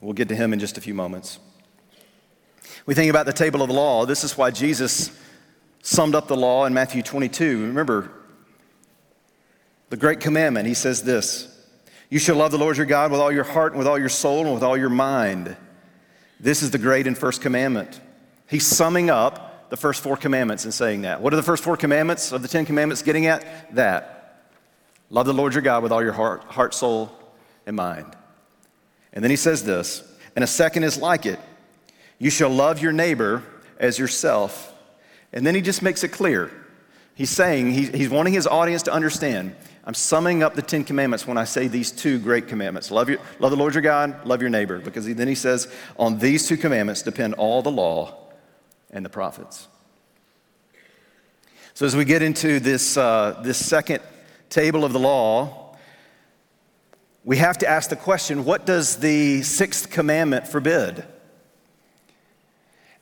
We'll 0.00 0.12
get 0.12 0.28
to 0.30 0.34
him 0.34 0.52
in 0.52 0.58
just 0.58 0.76
a 0.76 0.80
few 0.80 0.92
moments. 0.92 1.38
We 2.84 2.94
think 2.96 3.08
about 3.08 3.26
the 3.26 3.32
table 3.32 3.62
of 3.62 3.68
the 3.68 3.74
law. 3.74 4.06
This 4.06 4.24
is 4.24 4.36
why 4.36 4.50
Jesus 4.50 5.16
summed 5.82 6.16
up 6.16 6.26
the 6.26 6.36
law 6.36 6.64
in 6.64 6.74
Matthew 6.74 7.00
22. 7.00 7.68
Remember, 7.68 8.10
the 9.88 9.96
great 9.96 10.18
commandment, 10.18 10.66
he 10.66 10.74
says 10.74 11.04
this 11.04 11.46
You 12.10 12.18
shall 12.18 12.34
love 12.34 12.50
the 12.50 12.58
Lord 12.58 12.76
your 12.76 12.86
God 12.86 13.12
with 13.12 13.20
all 13.20 13.30
your 13.30 13.44
heart 13.44 13.70
and 13.70 13.78
with 13.78 13.86
all 13.86 14.00
your 14.00 14.08
soul 14.08 14.46
and 14.46 14.54
with 14.54 14.64
all 14.64 14.76
your 14.76 14.90
mind. 14.90 15.56
This 16.40 16.60
is 16.60 16.72
the 16.72 16.78
great 16.78 17.06
and 17.06 17.16
first 17.16 17.40
commandment. 17.40 18.00
He's 18.48 18.66
summing 18.66 19.10
up 19.10 19.70
the 19.70 19.76
first 19.76 20.02
four 20.02 20.16
commandments 20.16 20.64
and 20.64 20.72
saying 20.72 21.02
that. 21.02 21.20
What 21.20 21.32
are 21.32 21.36
the 21.36 21.42
first 21.42 21.64
four 21.64 21.76
commandments 21.76 22.32
of 22.32 22.42
the 22.42 22.48
Ten 22.48 22.64
Commandments 22.64 23.02
getting 23.02 23.26
at? 23.26 23.74
That. 23.74 24.44
Love 25.10 25.26
the 25.26 25.34
Lord 25.34 25.54
your 25.54 25.62
God 25.62 25.82
with 25.82 25.92
all 25.92 26.02
your 26.02 26.12
heart, 26.12 26.44
heart, 26.44 26.74
soul, 26.74 27.10
and 27.66 27.76
mind. 27.76 28.14
And 29.12 29.24
then 29.24 29.30
he 29.30 29.36
says 29.36 29.64
this, 29.64 30.02
and 30.34 30.44
a 30.44 30.48
second 30.48 30.84
is 30.84 30.98
like 30.98 31.26
it 31.26 31.38
you 32.18 32.30
shall 32.30 32.50
love 32.50 32.80
your 32.80 32.92
neighbor 32.92 33.42
as 33.78 33.98
yourself. 33.98 34.72
And 35.32 35.46
then 35.46 35.54
he 35.54 35.60
just 35.60 35.82
makes 35.82 36.02
it 36.02 36.08
clear 36.08 36.50
He's 37.16 37.30
saying, 37.30 37.72
he's, 37.72 38.10
wanting 38.10 38.34
his 38.34 38.46
audience 38.46 38.82
to 38.84 38.92
understand. 38.92 39.56
I'm 39.86 39.94
summing 39.94 40.42
up 40.42 40.54
the 40.54 40.60
Ten 40.60 40.84
Commandments 40.84 41.26
when 41.26 41.38
I 41.38 41.44
say 41.44 41.66
these 41.66 41.90
two 41.90 42.18
great 42.18 42.46
commandments 42.46 42.90
love, 42.90 43.08
your, 43.08 43.18
love 43.38 43.52
the 43.52 43.56
Lord 43.56 43.72
your 43.72 43.80
God, 43.80 44.26
love 44.26 44.42
your 44.42 44.50
neighbor. 44.50 44.80
Because 44.80 45.06
he, 45.06 45.14
then 45.14 45.26
he 45.26 45.34
says, 45.34 45.72
on 45.98 46.18
these 46.18 46.46
two 46.46 46.58
commandments 46.58 47.00
depend 47.00 47.32
all 47.34 47.62
the 47.62 47.70
law 47.70 48.25
and 48.90 49.04
the 49.04 49.10
prophets. 49.10 49.68
So 51.74 51.84
as 51.84 51.94
we 51.94 52.04
get 52.04 52.22
into 52.22 52.58
this, 52.58 52.96
uh, 52.96 53.40
this 53.42 53.64
second 53.64 54.02
table 54.48 54.84
of 54.84 54.92
the 54.92 54.98
law, 54.98 55.76
we 57.24 57.36
have 57.38 57.58
to 57.58 57.68
ask 57.68 57.90
the 57.90 57.96
question 57.96 58.44
what 58.44 58.64
does 58.64 58.96
the 58.96 59.42
sixth 59.42 59.90
commandment 59.90 60.48
forbid? 60.48 61.04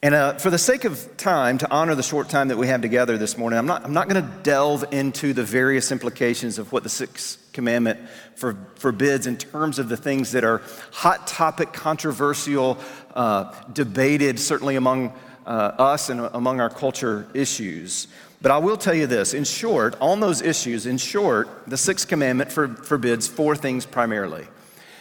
And 0.02 0.14
uh, 0.14 0.34
for 0.34 0.50
the 0.50 0.58
sake 0.58 0.84
of 0.84 1.16
time, 1.16 1.56
to 1.58 1.70
honor 1.70 1.94
the 1.94 2.02
short 2.02 2.28
time 2.28 2.48
that 2.48 2.58
we 2.58 2.66
have 2.66 2.82
together 2.82 3.16
this 3.16 3.38
morning, 3.38 3.58
I'm 3.58 3.64
not, 3.64 3.84
I'm 3.84 3.94
not 3.94 4.06
going 4.06 4.22
to 4.22 4.30
delve 4.42 4.92
into 4.92 5.32
the 5.32 5.44
various 5.44 5.90
implications 5.92 6.58
of 6.58 6.72
what 6.72 6.82
the 6.82 6.90
sixth 6.90 7.38
commandment 7.54 8.00
for, 8.34 8.54
forbids 8.74 9.26
in 9.26 9.38
terms 9.38 9.78
of 9.78 9.88
the 9.88 9.96
things 9.96 10.32
that 10.32 10.44
are 10.44 10.60
hot 10.90 11.26
topic, 11.26 11.72
controversial, 11.72 12.76
uh, 13.14 13.50
debated, 13.72 14.38
certainly 14.38 14.76
among 14.76 15.14
Uh, 15.46 15.72
us 15.78 16.08
and 16.08 16.20
among 16.32 16.58
our 16.58 16.70
culture 16.70 17.26
issues. 17.34 18.08
But 18.40 18.50
I 18.50 18.58
will 18.58 18.78
tell 18.78 18.94
you 18.94 19.06
this 19.06 19.34
in 19.34 19.44
short, 19.44 19.94
on 20.00 20.20
those 20.20 20.40
issues, 20.40 20.86
in 20.86 20.96
short, 20.96 21.48
the 21.66 21.76
sixth 21.76 22.08
commandment 22.08 22.50
for, 22.50 22.68
forbids 22.68 23.28
four 23.28 23.54
things 23.54 23.84
primarily 23.84 24.46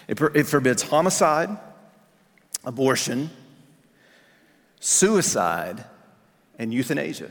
it, 0.08 0.20
it 0.36 0.44
forbids 0.46 0.84
homicide, 0.84 1.58
abortion, 2.64 3.30
suicide, 4.80 5.86
and 6.60 6.74
euthanasia. 6.74 7.30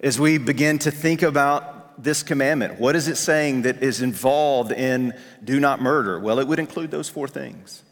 As 0.00 0.18
we 0.18 0.38
begin 0.38 0.78
to 0.80 0.90
think 0.90 1.22
about 1.22 2.02
this 2.02 2.22
commandment, 2.22 2.80
what 2.80 2.96
is 2.96 3.08
it 3.08 3.16
saying 3.16 3.62
that 3.62 3.82
is 3.82 4.00
involved 4.00 4.72
in 4.72 5.14
do 5.44 5.60
not 5.60 5.82
murder? 5.82 6.18
Well, 6.18 6.38
it 6.38 6.48
would 6.48 6.58
include 6.58 6.90
those 6.90 7.08
four 7.08 7.28
things. 7.28 7.82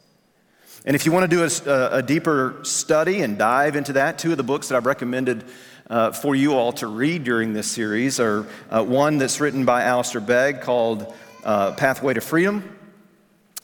And 0.85 0.95
if 0.95 1.05
you 1.05 1.13
want 1.13 1.31
to 1.31 1.37
do 1.37 1.45
a, 1.45 1.99
a 1.99 2.03
deeper 2.03 2.61
study 2.63 3.21
and 3.21 3.37
dive 3.37 3.77
into 3.77 3.95
that, 3.95 4.19
two 4.19 4.31
of 4.31 4.37
the 4.37 4.43
books 4.43 4.69
that 4.69 4.77
I've 4.77 4.87
recommended 4.87 5.45
uh, 5.91 6.13
for 6.13 6.35
you 6.35 6.55
all 6.55 6.73
to 6.75 6.87
read 6.87 7.25
during 7.25 7.53
this 7.53 7.67
series 7.71 8.21
are 8.21 8.47
uh, 8.71 8.85
one 8.85 9.19
that's 9.19 9.41
written 9.41 9.65
by 9.65 9.83
Alistair 9.83 10.21
Begg 10.21 10.61
called 10.61 11.13
uh, 11.45 11.73
Pathway 11.73 12.15
to 12.15 12.21
Freedom 12.21 12.79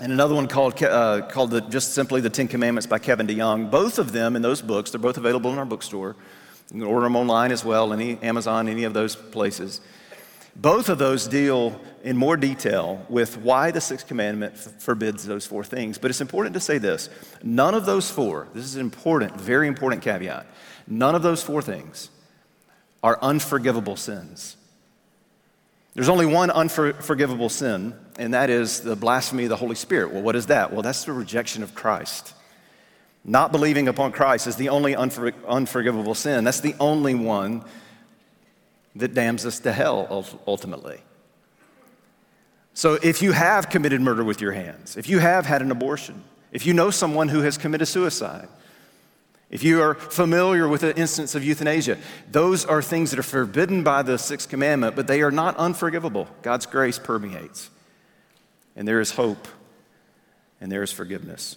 and 0.00 0.12
another 0.12 0.34
one 0.34 0.48
called, 0.48 0.82
uh, 0.82 1.22
called 1.28 1.52
the, 1.52 1.60
just 1.60 1.94
simply 1.94 2.20
The 2.20 2.30
Ten 2.30 2.48
Commandments 2.48 2.86
by 2.86 2.98
Kevin 2.98 3.28
DeYoung. 3.28 3.70
Both 3.70 3.98
of 3.98 4.12
them 4.12 4.34
in 4.34 4.42
those 4.42 4.60
books, 4.60 4.90
they're 4.90 5.00
both 5.00 5.18
available 5.18 5.52
in 5.52 5.58
our 5.58 5.64
bookstore. 5.64 6.16
You 6.72 6.80
can 6.80 6.88
order 6.88 7.04
them 7.06 7.14
online 7.14 7.52
as 7.52 7.64
well, 7.64 7.92
any 7.92 8.18
Amazon, 8.20 8.68
any 8.68 8.84
of 8.84 8.92
those 8.92 9.14
places. 9.14 9.80
Both 10.56 10.88
of 10.88 10.98
those 10.98 11.26
deal 11.26 11.80
in 12.04 12.16
more 12.16 12.36
detail 12.36 13.04
with 13.08 13.38
why 13.38 13.70
the 13.70 13.80
sixth 13.80 14.06
commandment 14.06 14.54
f- 14.54 14.82
forbids 14.82 15.26
those 15.26 15.46
four 15.46 15.64
things. 15.64 15.98
But 15.98 16.10
it's 16.10 16.20
important 16.20 16.54
to 16.54 16.60
say 16.60 16.78
this 16.78 17.08
none 17.42 17.74
of 17.74 17.86
those 17.86 18.10
four, 18.10 18.48
this 18.54 18.64
is 18.64 18.76
an 18.76 18.80
important, 18.80 19.40
very 19.40 19.66
important 19.66 20.02
caveat, 20.02 20.46
none 20.86 21.14
of 21.14 21.22
those 21.22 21.42
four 21.42 21.62
things 21.62 22.10
are 23.02 23.18
unforgivable 23.20 23.96
sins. 23.96 24.56
There's 25.94 26.08
only 26.08 26.26
one 26.26 26.50
unforgivable 26.50 27.48
sin, 27.48 27.94
and 28.18 28.34
that 28.34 28.50
is 28.50 28.80
the 28.80 28.96
blasphemy 28.96 29.44
of 29.44 29.48
the 29.48 29.56
Holy 29.56 29.76
Spirit. 29.76 30.12
Well, 30.12 30.22
what 30.22 30.34
is 30.34 30.46
that? 30.46 30.72
Well, 30.72 30.82
that's 30.82 31.04
the 31.04 31.12
rejection 31.12 31.62
of 31.62 31.74
Christ. 31.74 32.34
Not 33.24 33.52
believing 33.52 33.88
upon 33.88 34.12
Christ 34.12 34.46
is 34.46 34.56
the 34.56 34.68
only 34.70 34.94
unfor- 34.94 35.34
unforgivable 35.46 36.14
sin. 36.14 36.44
That's 36.44 36.60
the 36.60 36.74
only 36.80 37.14
one 37.14 37.64
that 38.96 39.14
damns 39.14 39.44
us 39.44 39.58
to 39.60 39.72
hell 39.72 40.24
ultimately. 40.46 41.00
So 42.74 42.94
if 42.94 43.22
you 43.22 43.32
have 43.32 43.70
committed 43.70 44.00
murder 44.00 44.24
with 44.24 44.40
your 44.40 44.52
hands, 44.52 44.96
if 44.96 45.08
you 45.08 45.20
have 45.20 45.46
had 45.46 45.62
an 45.62 45.70
abortion, 45.70 46.24
if 46.52 46.66
you 46.66 46.74
know 46.74 46.90
someone 46.90 47.28
who 47.28 47.40
has 47.40 47.56
committed 47.56 47.88
suicide, 47.88 48.48
if 49.50 49.62
you 49.62 49.80
are 49.80 49.94
familiar 49.94 50.66
with 50.66 50.80
the 50.80 50.96
instance 50.96 51.34
of 51.34 51.44
euthanasia, 51.44 51.98
those 52.30 52.64
are 52.64 52.82
things 52.82 53.10
that 53.10 53.20
are 53.20 53.24
forbidden 53.24 53.84
by 53.84 54.02
the 54.02 54.18
sixth 54.18 54.48
commandment, 54.48 54.96
but 54.96 55.06
they 55.06 55.22
are 55.22 55.30
not 55.30 55.56
unforgivable. 55.56 56.28
God's 56.42 56.66
grace 56.66 56.98
permeates, 56.98 57.70
and 58.74 58.88
there 58.88 59.00
is 59.00 59.12
hope, 59.12 59.46
and 60.60 60.72
there 60.72 60.82
is 60.82 60.90
forgiveness. 60.90 61.56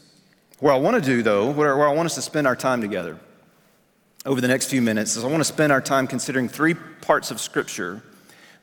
What 0.59 0.73
I 0.73 0.77
want 0.77 1.03
to 1.03 1.09
do, 1.09 1.23
though, 1.23 1.49
where, 1.49 1.87
I 1.87 1.93
want 1.93 2.07
us 2.07 2.15
to 2.15 2.21
spend 2.21 2.45
our 2.45 2.55
time 2.55 2.81
together 2.81 3.19
over 4.27 4.41
the 4.41 4.47
next 4.47 4.65
few 4.69 4.81
minutes, 4.81 5.15
is 5.15 5.23
I 5.23 5.27
want 5.27 5.39
to 5.39 5.45
spend 5.45 5.71
our 5.71 5.79
time 5.79 6.05
considering 6.05 6.49
three 6.49 6.73
parts 6.73 7.31
of 7.31 7.39
Scripture, 7.39 8.03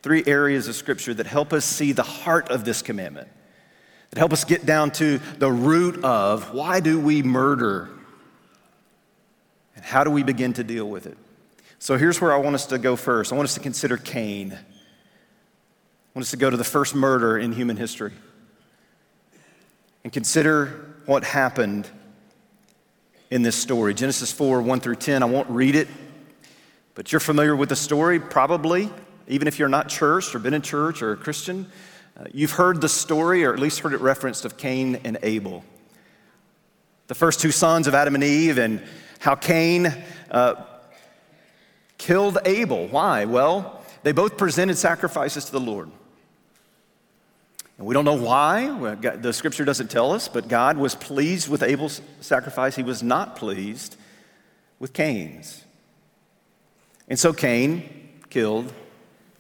three 0.03 0.23
areas 0.27 0.69
of 0.69 0.75
Scripture 0.75 1.15
that 1.15 1.27
help 1.27 1.55
us 1.55 1.65
see 1.65 1.93
the 1.93 2.03
heart 2.03 2.51
of 2.51 2.67
this 2.67 2.83
commandment, 2.83 3.29
that 4.11 4.19
help 4.19 4.35
us 4.35 4.45
get 4.45 4.67
down 4.67 4.91
to 4.93 5.19
the 5.39 5.51
root 5.51 6.05
of 6.05 6.53
why 6.53 6.81
do 6.81 7.01
we 7.01 7.23
murder 7.23 7.89
and 9.75 9.85
how 9.85 10.05
do 10.05 10.11
we 10.11 10.23
begin 10.23 10.53
to 10.53 10.63
deal 10.63 10.89
with 10.89 11.07
it? 11.07 11.17
So 11.79 11.97
here's 11.97 12.21
where 12.21 12.35
I 12.35 12.37
want 12.37 12.55
us 12.55 12.67
to 12.67 12.79
go 12.79 12.95
first. 12.95 13.33
I 13.33 13.37
want 13.37 13.49
us 13.49 13.55
to 13.55 13.61
consider 13.61 13.97
Cain. 13.97 14.53
I 14.53 14.59
want 16.15 16.25
us 16.25 16.31
to 16.33 16.37
go 16.37 16.51
to 16.51 16.59
the 16.59 16.63
first 16.63 16.95
murder 16.95 17.39
in 17.39 17.53
human 17.53 17.79
history 17.79 18.13
and 20.05 20.13
consider 20.13 20.95
what 21.07 21.25
happened 21.25 21.89
in 23.35 23.43
this 23.43 23.57
story. 23.57 23.95
Genesis 23.95 24.31
4 24.31 24.63
1 24.63 24.79
through 24.79 24.95
10. 24.95 25.25
I 25.25 25.27
won't 25.27 25.51
read 25.51 25.75
it, 25.75 25.89
but 26.95 27.11
you're 27.11 27.19
familiar 27.19 27.57
with 27.57 27.69
the 27.69 27.75
story, 27.75 28.21
probably, 28.21 28.89
even 29.27 29.49
if 29.49 29.59
you're 29.59 29.69
not 29.69 29.89
church 29.89 30.33
or 30.37 30.39
been 30.39 30.55
in 30.55 30.63
church 30.63 31.03
or 31.03 31.11
a 31.11 31.17
Christian. 31.17 31.67
Uh, 32.17 32.27
you've 32.33 32.53
heard 32.53 32.81
the 32.81 32.89
story, 32.89 33.45
or 33.45 33.53
at 33.53 33.59
least 33.59 33.81
heard 33.81 33.93
it 33.93 34.01
referenced, 34.01 34.45
of 34.45 34.57
Cain 34.57 35.01
and 35.03 35.19
Abel. 35.25 35.65
The 37.09 37.17
first 37.17 37.41
two 37.41 37.51
sons 37.51 37.89
of 37.89 37.95
Adam 37.97 38.15
and 38.15 38.23
Eve, 38.23 38.57
and 38.57 38.81
how 39.19 39.35
Cain 39.35 39.93
uh, 40.31 40.65
killed 41.99 42.39
Abel. 42.45 42.87
Why? 42.87 43.25
Well, 43.25 43.85
they 44.05 44.13
both 44.13 44.37
presented 44.37 44.79
sacrifices 44.79 45.47
to 45.47 45.51
the 45.51 45.61
Lord. 45.61 45.91
And 47.79 47.87
we 47.87 47.95
don't 47.95 48.05
know 48.05 48.15
why. 48.15 48.95
The 49.17 49.33
scripture 49.33 49.65
doesn't 49.65 49.91
tell 49.91 50.13
us, 50.13 50.29
but 50.29 50.49
God 50.49 50.77
was 50.77 50.95
pleased 50.95 51.49
with 51.49 51.63
Abel's 51.63 52.01
sacrifice. 52.21 52.77
He 52.77 52.83
was 52.83 53.03
not 53.03 53.37
pleased 53.37 53.97
with 54.79 54.93
Cain's. 54.93 55.65
And 57.09 57.19
so 57.19 57.33
Cain 57.33 58.11
killed 58.31 58.73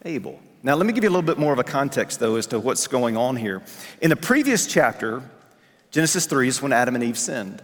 Abel. 0.04 0.40
Now, 0.62 0.74
let 0.74 0.86
me 0.86 0.92
give 0.92 1.04
you 1.04 1.10
a 1.10 1.12
little 1.12 1.22
bit 1.22 1.38
more 1.38 1.52
of 1.52 1.58
a 1.58 1.64
context, 1.64 2.20
though, 2.20 2.36
as 2.36 2.46
to 2.48 2.58
what's 2.58 2.86
going 2.86 3.16
on 3.16 3.36
here. 3.36 3.62
In 4.00 4.10
the 4.10 4.16
previous 4.16 4.66
chapter, 4.66 5.22
Genesis 5.90 6.26
3 6.26 6.48
is 6.48 6.62
when 6.62 6.72
Adam 6.72 6.94
and 6.94 7.04
Eve 7.04 7.18
sinned 7.18 7.62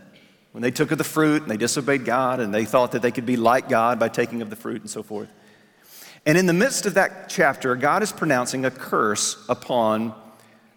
when 0.52 0.62
they 0.62 0.70
took 0.70 0.90
of 0.90 0.98
the 0.98 1.04
fruit 1.04 1.42
and 1.42 1.50
they 1.50 1.56
disobeyed 1.56 2.04
God 2.04 2.40
and 2.40 2.52
they 2.52 2.64
thought 2.64 2.92
that 2.92 3.02
they 3.02 3.12
could 3.12 3.26
be 3.26 3.36
like 3.36 3.68
God 3.68 3.98
by 3.98 4.08
taking 4.08 4.42
of 4.42 4.50
the 4.50 4.56
fruit 4.56 4.80
and 4.80 4.90
so 4.90 5.02
forth. 5.02 5.32
And 6.26 6.36
in 6.36 6.46
the 6.46 6.52
midst 6.52 6.86
of 6.86 6.94
that 6.94 7.28
chapter, 7.28 7.76
God 7.76 8.02
is 8.02 8.12
pronouncing 8.12 8.64
a 8.64 8.70
curse 8.70 9.42
upon 9.48 10.14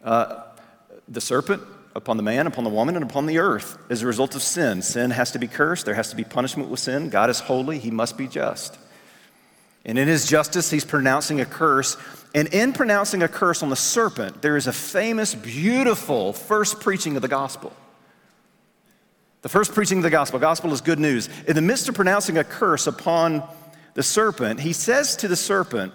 uh, 0.03 0.43
the 1.07 1.21
serpent, 1.21 1.61
upon 1.95 2.17
the 2.17 2.23
man, 2.23 2.47
upon 2.47 2.63
the 2.63 2.69
woman, 2.69 2.95
and 2.95 3.03
upon 3.03 3.25
the 3.25 3.37
earth 3.37 3.77
as 3.89 4.01
a 4.01 4.07
result 4.07 4.35
of 4.35 4.41
sin. 4.41 4.81
Sin 4.81 5.11
has 5.11 5.31
to 5.31 5.39
be 5.39 5.47
cursed, 5.47 5.85
there 5.85 5.93
has 5.93 6.09
to 6.09 6.15
be 6.15 6.23
punishment 6.23 6.69
with 6.69 6.79
sin. 6.79 7.09
God 7.09 7.29
is 7.29 7.39
holy, 7.39 7.79
He 7.79 7.91
must 7.91 8.17
be 8.17 8.27
just. 8.27 8.77
And 9.85 9.99
in 9.99 10.07
His 10.07 10.27
justice, 10.27 10.71
He's 10.71 10.85
pronouncing 10.85 11.39
a 11.41 11.45
curse. 11.45 11.97
And 12.33 12.47
in 12.53 12.73
pronouncing 12.73 13.21
a 13.21 13.27
curse 13.27 13.61
on 13.61 13.69
the 13.69 13.75
serpent, 13.75 14.41
there 14.41 14.57
is 14.57 14.65
a 14.67 14.73
famous, 14.73 15.35
beautiful 15.35 16.33
first 16.33 16.79
preaching 16.79 17.15
of 17.15 17.21
the 17.21 17.27
gospel. 17.27 17.73
The 19.43 19.49
first 19.49 19.73
preaching 19.73 19.97
of 19.97 20.03
the 20.03 20.09
gospel, 20.09 20.39
gospel 20.39 20.71
is 20.71 20.79
good 20.81 20.99
news. 20.99 21.29
In 21.47 21.55
the 21.55 21.61
midst 21.61 21.89
of 21.89 21.95
pronouncing 21.95 22.37
a 22.37 22.45
curse 22.45 22.87
upon 22.87 23.43
the 23.93 24.01
serpent, 24.01 24.61
he 24.61 24.73
says 24.73 25.17
to 25.17 25.27
the 25.27 25.35
serpent, 25.35 25.93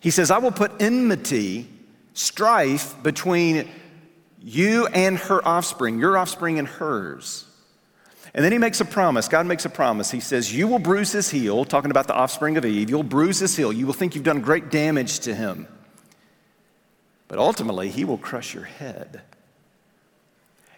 he 0.00 0.10
says, 0.10 0.30
I 0.30 0.38
will 0.38 0.50
put 0.50 0.72
enmity, 0.80 1.68
strife 2.16 3.00
between 3.02 3.68
you 4.40 4.86
and 4.86 5.18
her 5.18 5.46
offspring, 5.46 5.98
your 5.98 6.16
offspring 6.16 6.58
and 6.58 6.66
hers. 6.66 7.44
And 8.34 8.44
then 8.44 8.52
he 8.52 8.58
makes 8.58 8.80
a 8.80 8.84
promise. 8.84 9.28
God 9.28 9.46
makes 9.46 9.64
a 9.64 9.70
promise. 9.70 10.10
He 10.10 10.20
says, 10.20 10.54
You 10.54 10.66
will 10.66 10.78
bruise 10.78 11.12
his 11.12 11.30
heel, 11.30 11.64
talking 11.64 11.90
about 11.90 12.06
the 12.06 12.14
offspring 12.14 12.56
of 12.56 12.64
Eve. 12.64 12.90
You'll 12.90 13.02
bruise 13.02 13.38
his 13.38 13.56
heel. 13.56 13.72
You 13.72 13.86
will 13.86 13.94
think 13.94 14.14
you've 14.14 14.24
done 14.24 14.40
great 14.40 14.70
damage 14.70 15.20
to 15.20 15.34
him. 15.34 15.68
But 17.28 17.38
ultimately, 17.38 17.90
he 17.90 18.04
will 18.04 18.18
crush 18.18 18.54
your 18.54 18.64
head. 18.64 19.22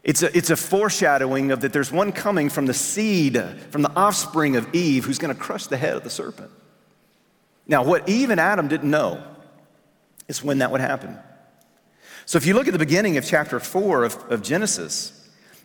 It's 0.02 0.22
a, 0.22 0.36
it's 0.36 0.50
a 0.50 0.56
foreshadowing 0.56 1.50
of 1.50 1.60
that 1.60 1.72
there's 1.72 1.92
one 1.92 2.12
coming 2.12 2.48
from 2.48 2.66
the 2.66 2.74
seed, 2.74 3.42
from 3.70 3.82
the 3.82 3.92
offspring 3.94 4.56
of 4.56 4.74
Eve, 4.74 5.04
who's 5.04 5.18
going 5.18 5.34
to 5.34 5.40
crush 5.40 5.66
the 5.66 5.76
head 5.76 5.96
of 5.96 6.04
the 6.04 6.10
serpent. 6.10 6.50
Now, 7.66 7.84
what 7.84 8.08
Eve 8.08 8.30
and 8.30 8.40
Adam 8.40 8.68
didn't 8.68 8.90
know 8.90 9.22
is 10.28 10.44
when 10.44 10.58
that 10.58 10.70
would 10.70 10.80
happen. 10.80 11.18
So, 12.26 12.36
if 12.36 12.46
you 12.46 12.54
look 12.54 12.68
at 12.68 12.72
the 12.72 12.78
beginning 12.78 13.16
of 13.16 13.24
chapter 13.24 13.58
4 13.58 14.04
of, 14.04 14.16
of 14.30 14.42
Genesis, 14.42 15.14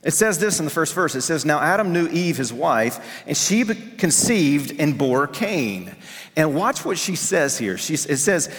It 0.04 0.12
says 0.12 0.38
this 0.38 0.60
in 0.60 0.66
the 0.66 0.72
first 0.72 0.94
verse. 0.94 1.16
It 1.16 1.22
says, 1.22 1.46
Now 1.46 1.60
Adam 1.60 1.94
knew 1.94 2.08
Eve, 2.10 2.38
his 2.38 2.52
wife, 2.52 3.24
and 3.26 3.38
she 3.38 3.64
conceived 3.64 4.80
and 4.80 4.98
bore 4.98 5.28
Cain. 5.28 5.96
And 6.36 6.56
watch 6.56 6.84
what 6.84 6.98
she 6.98 7.16
says 7.16 7.58
here. 7.58 7.78
She, 7.78 7.94
it 7.94 8.18
says, 8.18 8.54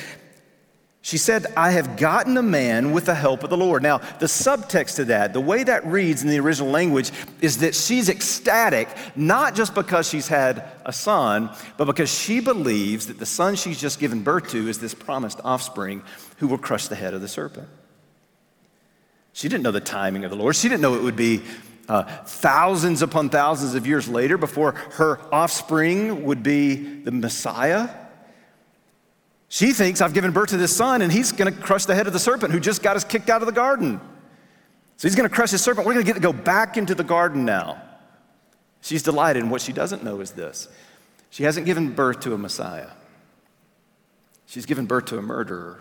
she 1.05 1.19
said, 1.19 1.53
I 1.55 1.73
have 1.73 1.99
gotten 1.99 2.39
a 2.39 2.43
man 2.43 2.93
with 2.93 3.05
the 3.05 3.15
help 3.15 3.45
of 3.45 3.51
the 3.51 3.59
Lord. 3.59 3.83
Now, 3.83 3.99
the 3.99 4.25
subtext 4.25 4.97
to 4.97 5.05
that, 5.05 5.35
the 5.35 5.41
way 5.41 5.63
that 5.63 5.85
reads 5.85 6.23
in 6.23 6.31
the 6.31 6.41
original 6.41 6.71
language, 6.71 7.11
is 7.43 7.59
that 7.59 7.75
she's 7.75 8.09
ecstatic, 8.09 8.89
not 9.15 9.55
just 9.55 9.75
because 9.75 10.09
she's 10.09 10.29
had 10.29 10.65
a 10.87 10.95
son, 10.95 11.51
but 11.77 11.85
because 11.85 12.11
she 12.11 12.41
believes 12.41 13.09
that 13.09 13.19
the 13.19 13.27
son 13.27 13.55
she's 13.55 13.79
just 13.79 14.01
given 14.01 14.23
birth 14.23 14.49
to 14.49 14.67
is 14.67 14.79
this 14.79 14.95
promised 14.95 15.43
offspring 15.45 16.03
who 16.39 16.49
will 16.49 16.57
crush 16.57 16.89
the 16.89 16.97
head 16.97 17.13
of 17.13 17.21
the 17.21 17.29
serpent. 17.29 17.69
She 19.35 19.51
didn't 19.51 19.65
know 19.65 19.73
the 19.73 19.81
timing 19.81 20.25
of 20.25 20.31
the 20.31 20.39
Lord. 20.39 20.57
She 20.57 20.71
didn't 20.71 20.81
know 20.81 20.95
it 20.95 21.03
would 21.03 21.17
be 21.17 21.43
uh, 21.87 22.05
thousands 22.25 23.03
upon 23.03 23.29
thousands 23.29 23.75
of 23.75 23.87
years 23.87 24.09
later 24.09 24.39
before 24.39 24.73
her 24.93 25.21
offspring 25.31 26.25
would 26.25 26.43
be 26.43 26.77
the 26.77 27.13
Messiah. 27.13 27.91
She 29.55 29.73
thinks 29.73 30.01
I've 30.01 30.15
given 30.15 30.33
birth 30.33 30.49
to 30.49 30.57
this 30.57 30.77
son 30.77 31.01
and 31.01 31.13
he's 31.13 31.31
going 31.31 31.55
to 31.55 31.57
crush 31.57 31.85
the 31.85 31.95
head 31.95 32.09
of 32.09 32.13
the 32.13 32.19
serpent 32.19 32.53
who 32.53 32.59
just 32.59 32.83
got 32.83 32.97
us 32.97 33.05
kicked 33.05 33.31
out 33.31 33.41
of 33.41 33.47
the 33.47 33.53
garden. 33.53 34.01
So 34.97 35.07
he's 35.07 35.15
going 35.15 35.29
to 35.29 35.33
crush 35.33 35.53
his 35.53 35.63
serpent. 35.63 35.87
We're 35.87 35.93
going 35.93 36.05
to 36.05 36.09
get 36.09 36.17
to 36.17 36.21
go 36.21 36.33
back 36.33 36.77
into 36.77 36.93
the 36.93 37.05
garden 37.05 37.45
now. 37.45 37.81
She's 38.81 39.05
delighted. 39.05 39.45
And 39.45 39.53
what 39.53 39.61
she 39.61 39.73
doesn't 39.73 40.03
know 40.03 40.21
is 40.21 40.33
this 40.33 40.67
she 41.31 41.45
hasn't 41.45 41.67
given 41.67 41.93
birth 41.93 42.19
to 42.23 42.35
a 42.35 42.37
Messiah, 42.37 42.91
she's 44.47 44.67
given 44.67 44.87
birth 44.87 45.05
to 45.05 45.19
a 45.19 45.23
murderer. 45.23 45.81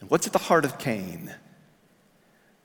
And 0.00 0.08
what's 0.08 0.28
at 0.28 0.32
the 0.32 0.38
heart 0.38 0.64
of 0.64 0.78
Cain? 0.78 1.34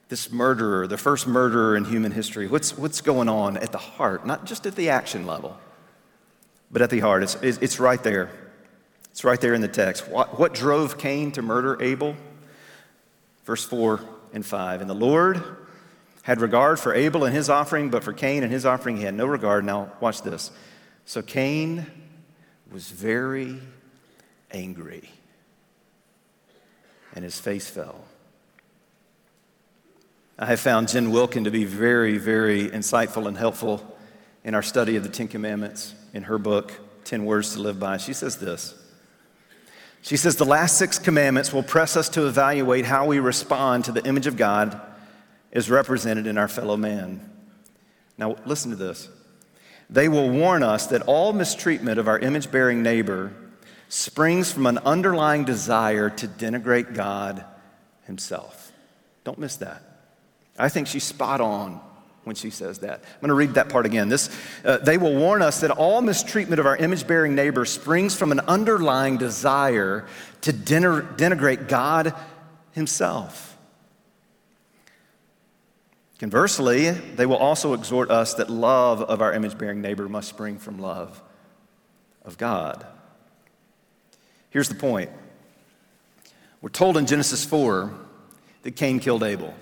This 0.10 0.32
murderer, 0.32 0.86
the 0.86 0.96
first 0.96 1.26
murderer 1.26 1.76
in 1.76 1.86
human 1.86 2.12
history. 2.12 2.48
What's, 2.48 2.78
what's 2.78 3.02
going 3.02 3.30
on 3.30 3.58
at 3.58 3.72
the 3.72 3.80
heart, 3.80 4.28
not 4.28 4.46
just 4.46 4.68
at 4.68 4.76
the 4.76 4.90
action 4.90 5.26
level? 5.26 5.58
But 6.72 6.82
at 6.82 6.90
the 6.90 7.00
heart. 7.00 7.24
It's, 7.24 7.36
it's 7.42 7.80
right 7.80 8.02
there. 8.04 8.30
It's 9.12 9.24
right 9.24 9.40
there 9.40 9.54
in 9.54 9.62
the 9.62 9.68
text. 9.68 10.08
What, 10.08 10.38
what 10.38 10.54
drove 10.54 10.98
Cain 10.98 11.32
to 11.34 11.42
murder 11.42 11.82
Abel? 11.82 12.16
Verse 13.46 13.64
4 13.64 14.02
and 14.34 14.46
5. 14.46 14.82
And 14.82 14.90
the 14.90 14.96
Lord 14.96 15.44
had 16.24 16.42
regard 16.42 16.80
for 16.80 16.94
Abel 16.94 17.24
and 17.24 17.34
his 17.34 17.50
offering, 17.50 17.90
but 17.90 18.04
for 18.04 18.14
Cain 18.14 18.44
and 18.44 18.52
his 18.52 18.66
offering 18.66 18.98
he 18.98 19.04
had 19.04 19.14
no 19.14 19.26
regard. 19.26 19.64
Now, 19.64 19.94
watch 20.02 20.22
this. 20.22 20.52
So 21.06 21.22
Cain 21.22 21.86
was 22.70 22.92
very 22.92 23.60
angry, 24.52 25.10
and 27.16 27.24
his 27.24 27.40
face 27.40 27.70
fell. 27.70 28.04
I 30.38 30.46
have 30.48 30.60
found 30.60 30.90
Jen 30.90 31.12
Wilkin 31.12 31.46
to 31.46 31.52
be 31.52 31.64
very, 31.64 32.18
very 32.18 32.68
insightful 32.68 33.28
and 33.28 33.38
helpful 33.38 33.98
in 34.44 34.54
our 34.54 34.62
study 34.62 34.98
of 34.98 35.04
the 35.04 35.10
Ten 35.10 35.28
Commandments 35.30 35.96
in 36.14 36.24
her 36.24 36.38
book, 36.38 36.74
10 37.06 37.26
Words 37.26 37.54
to 37.54 37.62
Live 37.62 37.80
By. 37.80 37.98
She 37.98 38.14
says 38.14 38.38
this. 38.38 38.74
She 40.02 40.18
says, 40.18 40.36
The 40.36 40.46
last 40.46 40.78
six 40.78 41.00
commandments 41.00 41.52
will 41.52 41.64
press 41.64 41.98
us 41.98 42.10
to 42.10 42.28
evaluate 42.28 42.86
how 42.86 43.06
we 43.06 43.20
respond 43.20 43.86
to 43.86 43.92
the 43.92 44.06
image 44.06 44.28
of 44.28 44.38
God 44.38 44.80
as 45.52 45.70
represented 45.70 46.28
in 46.28 46.38
our 46.38 46.48
fellow 46.48 46.78
man. 46.78 47.30
Now, 48.18 48.38
listen 48.46 48.72
to 48.72 48.78
this. 48.78 49.10
They 49.90 50.10
will 50.10 50.30
warn 50.30 50.64
us 50.64 50.88
that 50.88 51.04
all 51.04 51.34
mistreatment 51.34 52.00
of 52.00 52.08
our 52.08 52.20
image 52.20 52.52
bearing 52.52 52.84
neighbor 52.84 53.34
springs 53.90 54.52
from 54.52 54.66
an 54.66 54.78
underlying 54.80 55.46
desire 55.46 56.10
to 56.10 56.28
denigrate 56.28 56.94
God 56.94 57.46
Himself. 58.06 58.72
Don't 59.24 59.40
miss 59.40 59.56
that. 59.58 59.82
I 60.60 60.70
think 60.70 60.88
she's 60.88 61.04
spot 61.04 61.40
on 61.40 61.80
when 62.28 62.36
she 62.36 62.50
says 62.50 62.80
that. 62.80 63.02
I'm 63.04 63.22
going 63.22 63.30
to 63.30 63.34
read 63.34 63.56
that 63.56 63.70
part 63.70 63.86
again. 63.86 64.10
This, 64.10 64.30
uh, 64.64 64.78
they 64.78 64.98
will 64.98 65.16
warn 65.16 65.42
us 65.42 65.62
that 65.62 65.72
all 65.72 66.02
mistreatment 66.02 66.60
of 66.60 66.66
our 66.66 66.78
image 66.78 67.08
bearing 67.08 67.34
neighbor 67.34 67.66
springs 67.66 68.16
from 68.16 68.32
an 68.32 68.42
underlying 68.42 69.18
desire 69.18 70.06
to 70.42 70.54
denigrate 70.54 71.68
God 71.68 72.14
Himself. 72.74 73.58
Conversely, 76.20 76.90
they 76.92 77.26
will 77.26 77.38
also 77.38 77.74
exhort 77.74 78.10
us 78.10 78.34
that 78.36 78.50
love 78.50 79.02
of 79.02 79.22
our 79.22 79.34
image 79.34 79.58
bearing 79.58 79.82
neighbor 79.82 80.10
must 80.10 80.30
spring 80.30 80.58
from 80.58 80.80
love 80.80 81.22
of 82.26 82.38
God. 82.38 82.86
Here's 84.50 84.70
the 84.70 84.76
point 84.76 85.12
we're 86.62 86.70
told 86.70 86.98
in 86.98 87.06
Genesis 87.06 87.46
4 87.46 87.94
that 88.64 88.76
Cain 88.76 89.00
killed 89.00 89.24
Abel. 89.24 89.54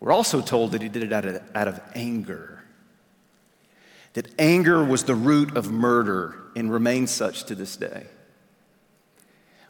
We're 0.00 0.12
also 0.12 0.40
told 0.40 0.72
that 0.72 0.82
he 0.82 0.88
did 0.88 1.02
it 1.02 1.12
out 1.12 1.24
of, 1.24 1.42
out 1.54 1.68
of 1.68 1.80
anger. 1.94 2.62
That 4.12 4.28
anger 4.38 4.84
was 4.84 5.04
the 5.04 5.14
root 5.14 5.56
of 5.56 5.70
murder 5.70 6.36
and 6.54 6.72
remains 6.72 7.10
such 7.10 7.44
to 7.44 7.54
this 7.54 7.76
day. 7.76 8.06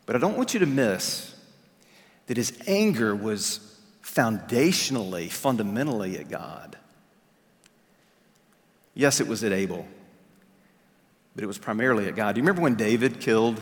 But 0.04 0.14
I 0.14 0.18
don't 0.18 0.36
want 0.36 0.54
you 0.54 0.60
to 0.60 0.66
miss 0.66 1.34
that 2.26 2.36
his 2.36 2.56
anger 2.66 3.14
was 3.14 3.76
foundationally, 4.02 5.30
fundamentally 5.30 6.18
at 6.18 6.28
God. 6.28 6.76
Yes, 8.94 9.20
it 9.20 9.26
was 9.26 9.44
at 9.44 9.52
Abel, 9.52 9.86
but 11.34 11.44
it 11.44 11.46
was 11.46 11.58
primarily 11.58 12.06
at 12.06 12.16
God. 12.16 12.34
Do 12.34 12.38
you 12.38 12.42
remember 12.42 12.62
when 12.62 12.76
David 12.76 13.20
killed, 13.20 13.60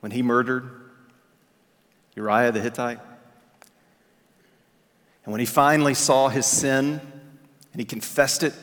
when 0.00 0.12
he 0.12 0.22
murdered 0.22 0.68
Uriah 2.14 2.52
the 2.52 2.60
Hittite? 2.60 2.98
And 5.24 5.32
when 5.32 5.40
he 5.40 5.46
finally 5.46 5.94
saw 5.94 6.28
his 6.28 6.46
sin 6.46 7.00
and 7.72 7.80
he 7.80 7.84
confessed 7.84 8.42
it 8.42 8.54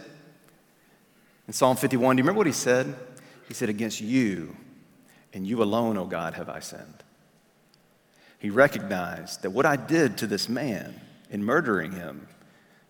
in 1.48 1.54
Psalm 1.54 1.78
51, 1.78 2.16
do 2.16 2.20
you 2.20 2.24
remember 2.24 2.40
what 2.40 2.48
he 2.48 2.54
said? 2.54 2.94
He 3.48 3.54
said, 3.54 3.70
Against 3.70 4.02
you 4.02 4.56
and 5.34 5.46
you 5.46 5.62
alone, 5.62 5.98
O 5.98 6.06
God, 6.06 6.34
have 6.34 6.50
I 6.50 6.60
sinned. 6.60 7.04
He 8.40 8.50
recognized 8.50 9.42
that 9.42 9.52
what 9.52 9.66
I 9.66 9.76
did 9.76 10.18
to 10.20 10.28
this 10.28 10.48
man 10.48 11.00
in 11.30 11.44
murdering 11.44 11.92
him, 11.92 12.28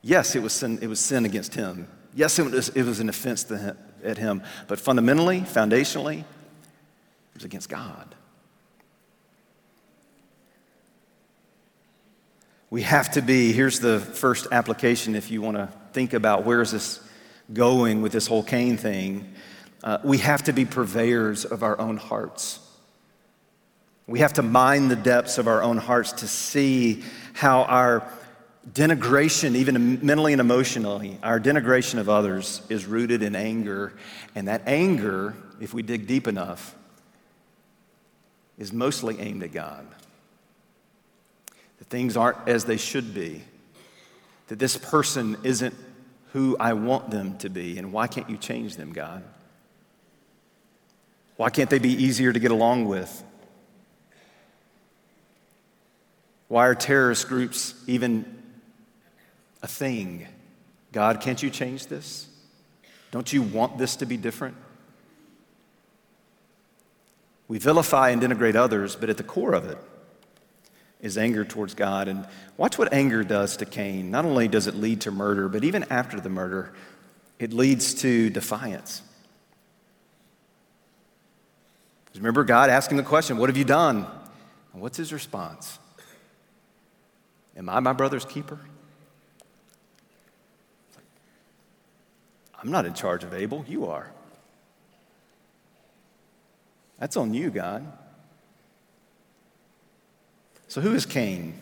yes, 0.02 0.36
it 0.36 0.42
was 0.42 0.54
sin, 0.54 0.80
it 0.82 0.88
was 0.88 1.00
sin 1.00 1.26
against 1.26 1.56
him. 1.56 1.88
Yes, 2.14 2.40
it 2.40 2.50
was, 2.50 2.70
it 2.70 2.84
was 2.84 3.00
an 3.00 3.10
offense 3.10 3.44
him, 3.44 3.78
at 4.04 4.18
him. 4.18 4.42
But 4.68 4.80
fundamentally, 4.80 5.42
foundationally, 5.42 6.20
it 6.20 6.26
was 7.36 7.44
against 7.44 7.70
God. 7.70 8.16
We 12.70 12.82
have 12.82 13.12
to 13.12 13.22
be, 13.22 13.54
here's 13.54 13.80
the 13.80 14.00
first 14.00 14.48
application 14.52 15.16
if 15.16 15.32
you 15.32 15.42
want 15.42 15.56
to 15.56 15.70
think 15.94 16.12
about 16.14 16.44
where 16.44 16.62
is 16.62 16.72
this 16.74 17.00
going 17.54 18.02
with 18.02 18.12
this 18.12 18.28
whole 18.28 18.44
Cain 18.44 18.76
thing. 18.76 19.34
Uh, 19.82 20.00
we 20.04 20.18
have 20.18 20.44
to 20.44 20.52
be 20.52 20.66
purveyors 20.66 21.46
of 21.46 21.64
our 21.64 21.80
own 21.80 21.96
hearts. 21.96 22.60
We 24.06 24.20
have 24.20 24.34
to 24.34 24.42
mine 24.42 24.90
the 24.90 24.98
depths 24.98 25.38
of 25.38 25.48
our 25.48 25.64
own 25.64 25.78
hearts 25.78 26.12
to 26.14 26.28
see 26.28 27.04
how 27.32 27.64
our 27.64 28.06
denigration, 28.70 29.56
even 29.56 30.06
mentally 30.06 30.34
and 30.34 30.42
emotionally, 30.42 31.20
our 31.24 31.40
denigration 31.40 32.00
of 32.00 32.10
others 32.10 32.62
is 32.68 32.86
rooted 32.86 33.24
in 33.24 33.34
anger. 33.34 33.94
And 34.36 34.50
that 34.50 34.64
anger, 34.66 35.36
if 35.62 35.74
we 35.74 35.84
dig 35.84 36.06
deep 36.06 36.28
enough, 36.28 36.76
is 38.58 38.74
mostly 38.74 39.22
aimed 39.22 39.44
at 39.44 39.54
God 39.54 39.88
that 41.80 41.88
things 41.90 42.18
aren't 42.18 42.48
as 42.48 42.66
they 42.66 42.78
should 42.78 43.14
be, 43.14 43.44
that 44.48 44.60
this 44.60 44.78
person 44.78 45.38
isn't 45.44 45.76
who 46.34 46.58
I 46.60 46.74
want 46.74 47.10
them 47.10 47.38
to 47.40 47.50
be, 47.50 47.78
and 47.78 47.92
why 47.92 48.08
can't 48.08 48.30
you 48.30 48.38
change 48.38 48.76
them, 48.76 48.92
God? 48.92 49.24
Why 51.38 51.50
can't 51.50 51.70
they 51.70 51.80
be 51.80 51.92
easier 51.92 52.34
to 52.34 52.40
get 52.40 52.52
along 52.52 52.86
with? 52.86 53.24
Why 56.48 56.68
are 56.68 56.76
terrorist 56.76 57.28
groups 57.28 57.76
even 57.88 58.42
a 59.62 59.68
thing? 59.68 60.28
God, 60.92 61.22
can't 61.22 61.42
you 61.42 61.50
change 61.50 61.88
this? 61.88 62.28
Don't 63.12 63.32
you 63.32 63.42
want 63.42 63.78
this 63.78 63.98
to 63.98 64.06
be 64.06 64.18
different? 64.18 64.56
We 67.48 67.60
vilify 67.60 68.10
and 68.10 68.22
denigrate 68.22 68.56
others, 68.56 68.96
but 68.96 69.10
at 69.10 69.18
the 69.18 69.24
core 69.24 69.54
of 69.54 69.66
it, 69.66 69.78
is 71.02 71.18
anger 71.18 71.46
towards 71.46 71.74
God. 71.74 72.08
And 72.08 72.28
watch 72.58 72.78
what 72.78 72.94
anger 72.94 73.24
does 73.24 73.58
to 73.58 73.66
Cain. 73.66 74.12
Not 74.12 74.26
only 74.26 74.48
does 74.48 74.68
it 74.68 74.76
lead 74.76 75.02
to 75.02 75.12
murder, 75.12 75.48
but 75.48 75.64
even 75.64 75.86
after 75.90 76.20
the 76.20 76.30
murder, 76.30 76.74
it 77.40 77.54
leads 77.54 77.94
to 77.96 78.30
defiance. 78.30 79.02
Remember 82.16 82.44
God 82.44 82.72
asking 82.72 82.98
the 82.98 83.04
question, 83.04 83.38
What 83.38 83.50
have 83.50 83.58
you 83.58 83.64
done? 83.64 84.08
And 84.74 84.82
what's 84.82 84.98
his 84.98 85.14
response? 85.14 85.78
Am 87.56 87.70
I 87.70 87.80
my 87.80 87.94
brother's 87.94 88.26
keeper? 88.26 88.60
I'm 92.62 92.72
not 92.72 92.86
in 92.86 92.94
charge 92.94 93.24
of 93.24 93.34
Abel, 93.34 93.64
you 93.68 93.86
are. 93.86 94.12
That's 96.98 97.16
on 97.18 97.34
you, 97.34 97.52
God. 97.52 97.86
So, 100.78 100.82
who 100.82 100.94
is 100.94 101.08
Cain? 101.08 101.60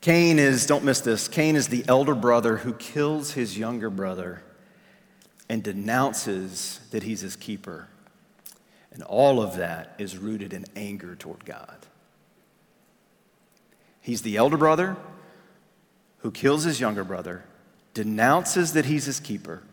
Cain 0.00 0.38
is, 0.38 0.64
don't 0.64 0.84
miss 0.84 1.00
this, 1.00 1.26
Cain 1.26 1.56
is 1.56 1.66
the 1.66 1.84
elder 1.88 2.14
brother 2.14 2.58
who 2.58 2.72
kills 2.72 3.32
his 3.32 3.58
younger 3.58 3.90
brother 3.90 4.44
and 5.48 5.60
denounces 5.60 6.78
that 6.92 7.02
he's 7.02 7.20
his 7.20 7.34
keeper. 7.34 7.88
And 8.92 9.02
all 9.02 9.42
of 9.42 9.56
that 9.56 9.96
is 9.98 10.16
rooted 10.18 10.52
in 10.52 10.66
anger 10.76 11.16
toward 11.16 11.44
God. 11.44 11.78
He's 14.00 14.22
the 14.22 14.36
elder 14.36 14.56
brother 14.56 14.96
who 16.18 16.30
kills 16.30 16.62
his 16.62 16.78
younger 16.78 17.02
brother, 17.02 17.44
denounces 17.92 18.72
that 18.74 18.84
he's 18.84 19.06
his 19.06 19.18
keeper, 19.18 19.64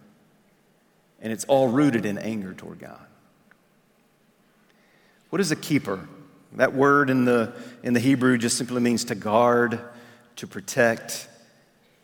and 1.22 1.32
it's 1.32 1.46
all 1.46 1.68
rooted 1.68 2.04
in 2.04 2.18
anger 2.18 2.56
toward 2.56 2.80
God. 2.80 3.06
What 5.30 5.40
is 5.40 5.52
a 5.52 5.56
keeper? 5.56 6.08
That 6.56 6.74
word 6.74 7.10
in 7.10 7.26
the, 7.26 7.54
in 7.82 7.94
the 7.94 8.00
Hebrew 8.00 8.38
just 8.38 8.58
simply 8.58 8.82
means 8.82 9.06
to 9.06 9.16
guard, 9.16 9.80
to 10.38 10.48
protect, 10.48 11.28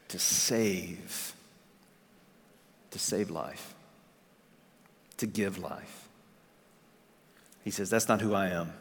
to 0.10 0.20
save, 0.20 1.34
to 2.92 3.00
save 3.00 3.30
life, 3.30 3.76
to 5.18 5.26
give 5.26 5.58
life. 5.58 6.08
He 7.64 7.72
says, 7.72 7.90
That's 7.90 8.08
not 8.08 8.22
who 8.22 8.34
I 8.34 8.48
am. 8.48 8.74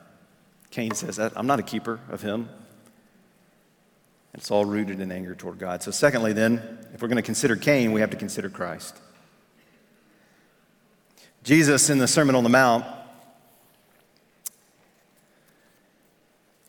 Cain 0.70 0.92
says, 0.92 1.18
I'm 1.18 1.46
not 1.46 1.59
a 1.59 1.62
keeper 1.62 1.98
of 2.11 2.22
him. 2.22 2.48
It's 4.35 4.50
all 4.50 4.64
rooted 4.64 5.00
in 5.00 5.11
anger 5.11 5.35
toward 5.35 5.59
God. 5.59 5.83
So, 5.83 5.90
secondly, 5.90 6.35
then, 6.35 6.79
if 6.92 7.00
we're 7.00 7.09
going 7.09 7.16
to 7.16 7.22
consider 7.22 7.57
Cain, 7.57 7.92
we 7.92 8.02
have 8.02 8.11
to 8.11 8.16
consider 8.16 8.50
Christ. 8.50 8.96
Jesus, 11.42 11.88
in 11.88 11.98
the 11.98 12.07
Sermon 12.07 12.35
on 12.35 12.42
the 12.44 12.50
Mount, 12.50 12.85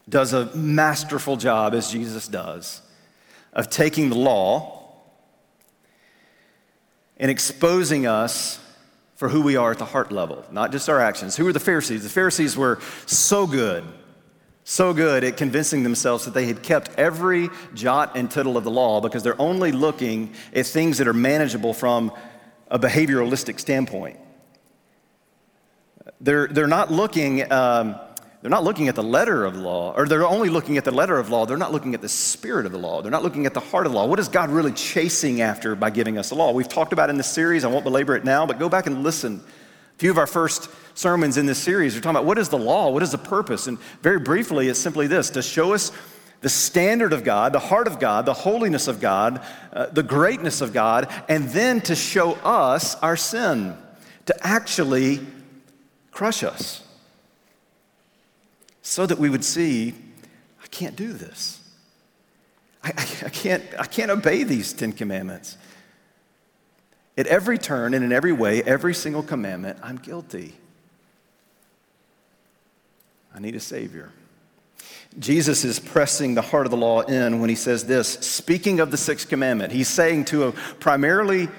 does 0.09 0.33
a 0.33 0.45
masterful 0.55 1.37
job, 1.37 1.73
as 1.73 1.91
Jesus 1.91 2.27
does, 2.27 2.81
of 3.53 3.69
taking 3.69 4.09
the 4.09 4.15
law 4.15 4.93
and 7.17 7.29
exposing 7.29 8.05
us 8.05 8.59
for 9.15 9.29
who 9.29 9.41
we 9.41 9.55
are 9.55 9.71
at 9.71 9.79
the 9.79 9.85
heart 9.85 10.11
level, 10.11 10.45
not 10.51 10.71
just 10.71 10.87
our 10.89 11.01
actions. 11.01 11.35
Who 11.35 11.47
are 11.47 11.53
the 11.53 11.59
Pharisees? 11.59 12.03
The 12.03 12.09
Pharisees 12.09 12.55
were 12.55 12.79
so 13.07 13.47
good, 13.47 13.83
so 14.63 14.93
good 14.93 15.23
at 15.23 15.37
convincing 15.37 15.83
themselves 15.83 16.25
that 16.25 16.33
they 16.33 16.45
had 16.45 16.61
kept 16.61 16.91
every 16.97 17.49
jot 17.73 18.15
and 18.15 18.29
tittle 18.29 18.57
of 18.57 18.63
the 18.63 18.71
law 18.71 19.01
because 19.01 19.23
they're 19.23 19.41
only 19.41 19.71
looking 19.71 20.33
at 20.53 20.67
things 20.67 20.99
that 20.99 21.07
are 21.07 21.13
manageable 21.13 21.73
from 21.73 22.11
a 22.69 22.77
behavioralistic 22.77 23.59
standpoint. 23.59 24.19
They're, 26.21 26.47
they're 26.47 26.67
not 26.67 26.91
looking. 26.91 27.51
Um, 27.51 27.99
they're 28.47 28.55
not 28.55 28.63
looking 28.63 28.88
at 28.88 28.95
the 28.95 29.03
letter 29.03 29.43
of 29.43 29.55
the 29.55 29.60
law, 29.60 29.93
or 29.93 30.07
they're 30.07 30.25
only 30.25 30.47
looking 30.47 30.77
at 30.77 30.86
the 30.86 30.91
letter 30.91 31.17
of 31.17 31.29
law. 31.29 31.45
They're 31.45 31.57
not 31.57 31.73
looking 31.73 31.93
at 31.93 31.99
the 32.01 32.07
spirit 32.07 32.65
of 32.65 32.71
the 32.71 32.77
law. 32.77 33.01
They're 33.01 33.12
not 33.12 33.21
looking 33.21 33.45
at 33.45 33.53
the 33.53 33.60
heart 33.60 33.86
of 33.86 33.91
the 33.91 33.97
law. 33.97 34.05
What 34.05 34.19
is 34.19 34.29
God 34.29 34.49
really 34.51 34.71
chasing 34.71 35.41
after 35.41 35.75
by 35.75 35.89
giving 35.89 36.17
us 36.17 36.29
the 36.29 36.36
law? 36.36 36.53
We've 36.53 36.65
talked 36.65 36.93
about 36.93 37.10
in 37.10 37.17
this 37.17 37.27
series. 37.27 37.65
I 37.65 37.67
won't 37.67 37.83
belabor 37.83 38.15
it 38.15 38.23
now, 38.23 38.45
but 38.45 38.57
go 38.57 38.69
back 38.69 38.88
and 38.88 39.03
listen. 39.03 39.43
A 39.43 39.99
few 39.99 40.12
of 40.12 40.17
our 40.17 40.27
first 40.27 40.69
sermons 40.93 41.36
in 41.36 41.45
this 41.45 41.57
series 41.57 41.97
are 41.97 41.99
talking 41.99 42.12
about 42.12 42.23
what 42.23 42.38
is 42.38 42.47
the 42.47 42.57
law? 42.57 42.89
What 42.89 43.03
is 43.03 43.12
the 43.12 43.17
purpose? 43.17 43.67
And 43.67 43.77
very 44.01 44.21
briefly, 44.21 44.69
it's 44.69 44.79
simply 44.79 45.07
this 45.07 45.29
to 45.31 45.41
show 45.41 45.73
us 45.73 45.91
the 46.39 46.47
standard 46.47 47.12
of 47.12 47.25
God, 47.25 47.51
the 47.51 47.60
heart 47.60 47.88
of 47.88 47.99
God, 47.99 48.25
the 48.25 48.33
holiness 48.33 48.88
of 48.88 49.01
God, 49.01 49.45
uh, 49.73 49.88
the 49.88 50.03
greatness 50.03 50.62
of 50.62 50.71
God, 50.71 51.13
and 51.27 51.49
then 51.49 51.81
to 51.81 51.95
show 51.97 52.36
us 52.36 52.95
our 53.01 53.17
sin, 53.17 53.75
to 54.27 54.47
actually 54.47 55.19
crush 56.12 56.43
us 56.43 56.87
so 58.88 59.06
that 59.06 59.19
we 59.19 59.30
would 59.30 59.43
see, 59.43 59.93
I 60.63 60.67
can't 60.67 60.95
do 60.95 61.12
this. 61.12 61.60
I, 62.82 62.91
I, 63.26 63.30
can't, 63.30 63.62
I 63.78 63.86
can't 63.86 64.10
obey 64.10 64.43
these 64.43 64.71
Ten 64.71 64.93
Commandments. 64.93 65.58
At 67.17 67.28
every 67.28 67.58
turn 67.58 67.93
and 67.93 68.06
in 68.06 68.13
every 68.13 68.32
way, 68.32 68.63
every 68.63 68.93
single 68.93 69.23
commandment, 69.23 69.78
I'm 69.84 69.97
guilty. 69.97 70.56
I 73.36 73.39
need 73.39 73.56
a 73.56 73.60
Savior. 73.60 74.13
Jesus 75.19 75.65
is 75.65 75.80
pressing 75.80 76.36
the 76.36 76.41
heart 76.41 76.65
of 76.65 76.71
the 76.71 76.78
law 76.78 77.02
in 77.02 77.41
when 77.41 77.50
he 77.50 77.56
says 77.58 77.86
this, 77.88 78.08
speaking 78.08 78.80
of 78.80 78.89
the 78.89 78.97
sixth 78.97 79.28
commandment. 79.28 79.73
He's 79.73 79.89
saying 79.89 80.26
to 80.26 80.47
a 80.47 80.52
primarily 80.80 81.50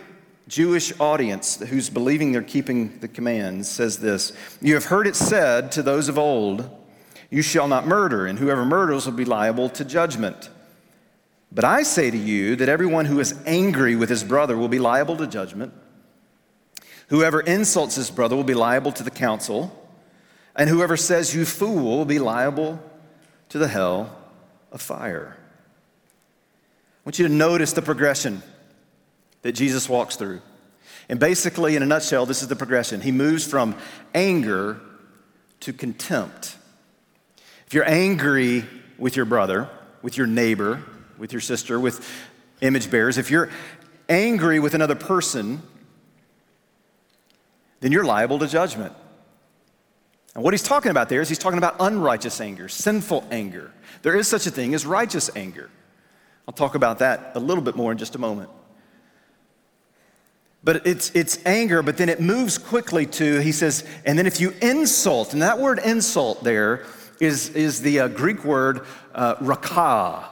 Jewish 0.49 0.99
audience 0.99 1.57
who's 1.61 1.91
believing 1.91 2.33
they're 2.33 2.43
keeping 2.43 2.99
the 3.01 3.09
commands, 3.09 3.69
says 3.69 3.99
this 3.99 4.33
You 4.62 4.73
have 4.75 4.87
heard 4.87 5.07
it 5.07 5.14
said 5.14 5.73
to 5.73 5.83
those 5.83 6.09
of 6.09 6.19
old, 6.19 6.71
you 7.31 7.43
shall 7.43 7.69
not 7.69 7.87
murder, 7.87 8.27
and 8.27 8.38
whoever 8.38 8.64
murders 8.64 9.07
will 9.07 9.12
be 9.12 9.25
liable 9.25 9.69
to 9.71 9.85
judgment. 9.85 10.51
But 11.53 11.64
I 11.64 11.83
say 11.83 12.11
to 12.11 12.17
you 12.17 12.57
that 12.57 12.69
everyone 12.69 13.07
who 13.07 13.21
is 13.21 13.35
angry 13.47 13.97
with 13.97 14.09
his 14.09 14.25
brother 14.25 14.57
will 14.57 14.69
be 14.69 14.79
liable 14.79 15.17
to 15.17 15.27
judgment. 15.27 15.73
Whoever 17.09 17.41
insults 17.41 17.95
his 17.95 18.11
brother 18.11 18.37
will 18.37 18.45
be 18.45 18.55
liable 18.55 18.93
to 18.93 19.03
the 19.03 19.11
council, 19.11 19.75
and 20.55 20.69
whoever 20.69 20.97
says, 20.97 21.35
You 21.35 21.45
fool, 21.45 21.99
will 21.99 22.05
be 22.05 22.19
liable 22.19 22.83
to 23.51 23.59
the 23.59 23.69
hell 23.69 24.14
of 24.71 24.83
fire. 24.83 25.37
I 25.38 27.01
want 27.05 27.19
you 27.19 27.27
to 27.27 27.33
notice 27.33 27.73
the 27.73 27.83
progression 27.83 28.43
that 29.43 29.53
Jesus 29.53 29.88
walks 29.88 30.17
through. 30.17 30.43
And 31.09 31.19
basically, 31.19 31.77
in 31.77 31.83
a 31.83 31.87
nutshell, 31.87 32.27
this 32.27 32.43
is 32.43 32.49
the 32.49 32.57
progression. 32.57 33.01
He 33.01 33.12
moves 33.12 33.47
from 33.47 33.75
anger 34.14 34.81
to 35.61 35.73
contempt. 35.73 36.57
If 37.68 37.74
you're 37.74 37.87
angry 37.87 38.64
with 38.96 39.14
your 39.14 39.26
brother, 39.26 39.68
with 40.00 40.16
your 40.16 40.26
neighbor, 40.26 40.83
with 41.18 41.35
your 41.35 41.42
sister, 41.42 41.78
with 41.78 42.02
image 42.62 42.90
bearers, 42.90 43.18
if 43.18 43.31
you're 43.31 43.50
angry 44.09 44.59
with 44.59 44.72
another 44.72 44.94
person, 44.94 45.61
then 47.81 47.92
you're 47.92 48.07
liable 48.07 48.38
to 48.38 48.46
judgment. 48.46 48.94
And 50.35 50.42
what 50.42 50.54
he's 50.54 50.62
talking 50.62 50.90
about 50.90 51.11
there 51.11 51.20
is 51.20 51.28
he's 51.28 51.37
talking 51.37 51.59
about 51.59 51.76
unrighteous 51.78 52.40
anger, 52.40 52.70
sinful 52.70 53.26
anger. 53.31 53.70
There 54.00 54.16
is 54.16 54.26
such 54.26 54.46
a 54.46 54.50
thing 54.50 54.72
as 54.72 54.87
righteous 54.87 55.28
anger. 55.37 55.68
I'll 56.46 56.54
talk 56.54 56.74
about 56.74 57.00
that 57.00 57.33
a 57.35 57.38
little 57.38 57.62
bit 57.62 57.76
more 57.76 57.92
in 57.92 57.98
just 57.98 58.14
a 58.14 58.18
moment. 58.18 58.48
But 60.64 60.87
it's, 60.87 61.11
it's 61.11 61.38
anger, 61.44 61.83
but 61.83 61.98
then 61.98 62.09
it 62.09 62.18
moves 62.18 62.57
quickly 62.57 63.04
to, 63.04 63.40
he 63.40 63.52
says, 63.52 63.87
and 64.07 64.18
then 64.18 64.26
if 64.26 64.40
you 64.40 64.54
insult, 64.62 65.35
and 65.35 65.42
that 65.42 65.59
word 65.59 65.81
insult 65.81 66.42
there 66.42 66.87
is, 67.20 67.50
is 67.50 67.83
the 67.83 68.00
uh, 68.00 68.09
Greek 68.09 68.44
word 68.44 68.87
uh. 69.14 70.24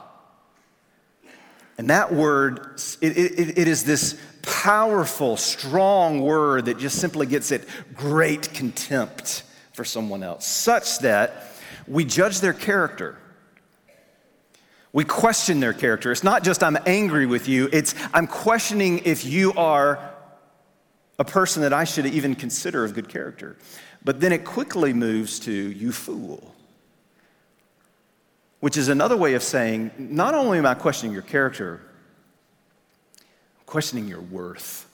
And 1.77 1.89
that 1.91 2.11
word, 2.13 2.81
it, 3.01 3.17
it, 3.17 3.57
it 3.59 3.67
is 3.67 3.83
this 3.83 4.19
powerful, 4.41 5.37
strong 5.37 6.21
word 6.21 6.65
that 6.65 6.79
just 6.79 6.99
simply 6.99 7.27
gets 7.27 7.51
it 7.51 7.67
great 7.93 8.53
contempt 8.53 9.43
for 9.73 9.83
someone 9.85 10.23
else, 10.23 10.47
such 10.47 10.99
that 10.99 11.51
we 11.87 12.03
judge 12.03 12.39
their 12.39 12.53
character. 12.53 13.17
We 14.91 15.03
question 15.03 15.59
their 15.59 15.73
character. 15.73 16.11
It's 16.11 16.23
not 16.23 16.43
just 16.43 16.63
I'm 16.63 16.77
angry 16.87 17.27
with 17.27 17.47
you, 17.47 17.69
it's 17.71 17.93
I'm 18.13 18.25
questioning 18.25 18.99
if 19.05 19.23
you 19.23 19.53
are 19.53 20.13
a 21.19 21.25
person 21.25 21.61
that 21.61 21.73
I 21.73 21.83
should 21.83 22.07
even 22.07 22.33
consider 22.33 22.83
of 22.83 22.95
good 22.95 23.09
character. 23.09 23.57
But 24.03 24.19
then 24.19 24.31
it 24.31 24.45
quickly 24.45 24.93
moves 24.93 25.39
to 25.41 25.51
you 25.51 25.91
fool 25.91 26.55
which 28.59 28.77
is 28.77 28.87
another 28.87 29.17
way 29.17 29.33
of 29.33 29.43
saying 29.43 29.91
not 29.97 30.33
only 30.33 30.57
am 30.57 30.65
I 30.65 30.73
questioning 30.73 31.13
your 31.13 31.21
character, 31.21 31.81
I'm 33.19 33.65
questioning 33.65 34.07
your 34.07 34.21
worth. 34.21 34.87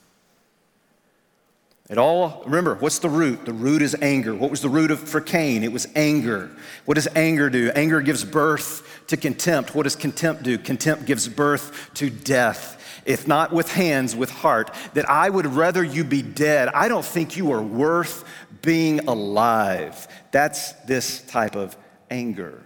It 1.89 1.97
all, 1.97 2.41
remember, 2.45 2.75
what's 2.75 2.99
the 2.99 3.09
root? 3.09 3.45
The 3.45 3.53
root 3.53 3.81
is 3.81 3.95
anger. 4.01 4.33
What 4.33 4.49
was 4.49 4.61
the 4.61 4.69
root 4.69 4.89
of, 4.89 4.99
for 4.99 5.19
Cain? 5.19 5.63
It 5.63 5.71
was 5.71 5.85
anger. 5.95 6.49
What 6.85 6.95
does 6.95 7.07
anger 7.13 7.49
do? 7.49 7.71
Anger 7.75 7.99
gives 8.01 8.23
birth 8.23 9.03
to 9.07 9.17
contempt. 9.17 9.75
What 9.75 9.83
does 9.83 9.95
contempt 9.95 10.43
do? 10.43 10.57
Contempt 10.57 11.05
gives 11.05 11.27
birth 11.27 11.91
to 11.95 12.09
death. 12.09 12.79
If 13.05 13.27
not 13.27 13.51
with 13.51 13.69
hands, 13.69 14.15
with 14.15 14.29
heart, 14.29 14.73
that 14.93 15.09
I 15.09 15.29
would 15.29 15.45
rather 15.45 15.83
you 15.83 16.05
be 16.05 16.21
dead. 16.21 16.69
I 16.69 16.87
don't 16.87 17.03
think 17.03 17.35
you 17.35 17.51
are 17.51 17.61
worth 17.61 18.23
being 18.61 19.07
alive. 19.09 20.07
That's 20.31 20.71
this 20.85 21.21
type 21.23 21.57
of 21.57 21.75
anger. 22.09 22.63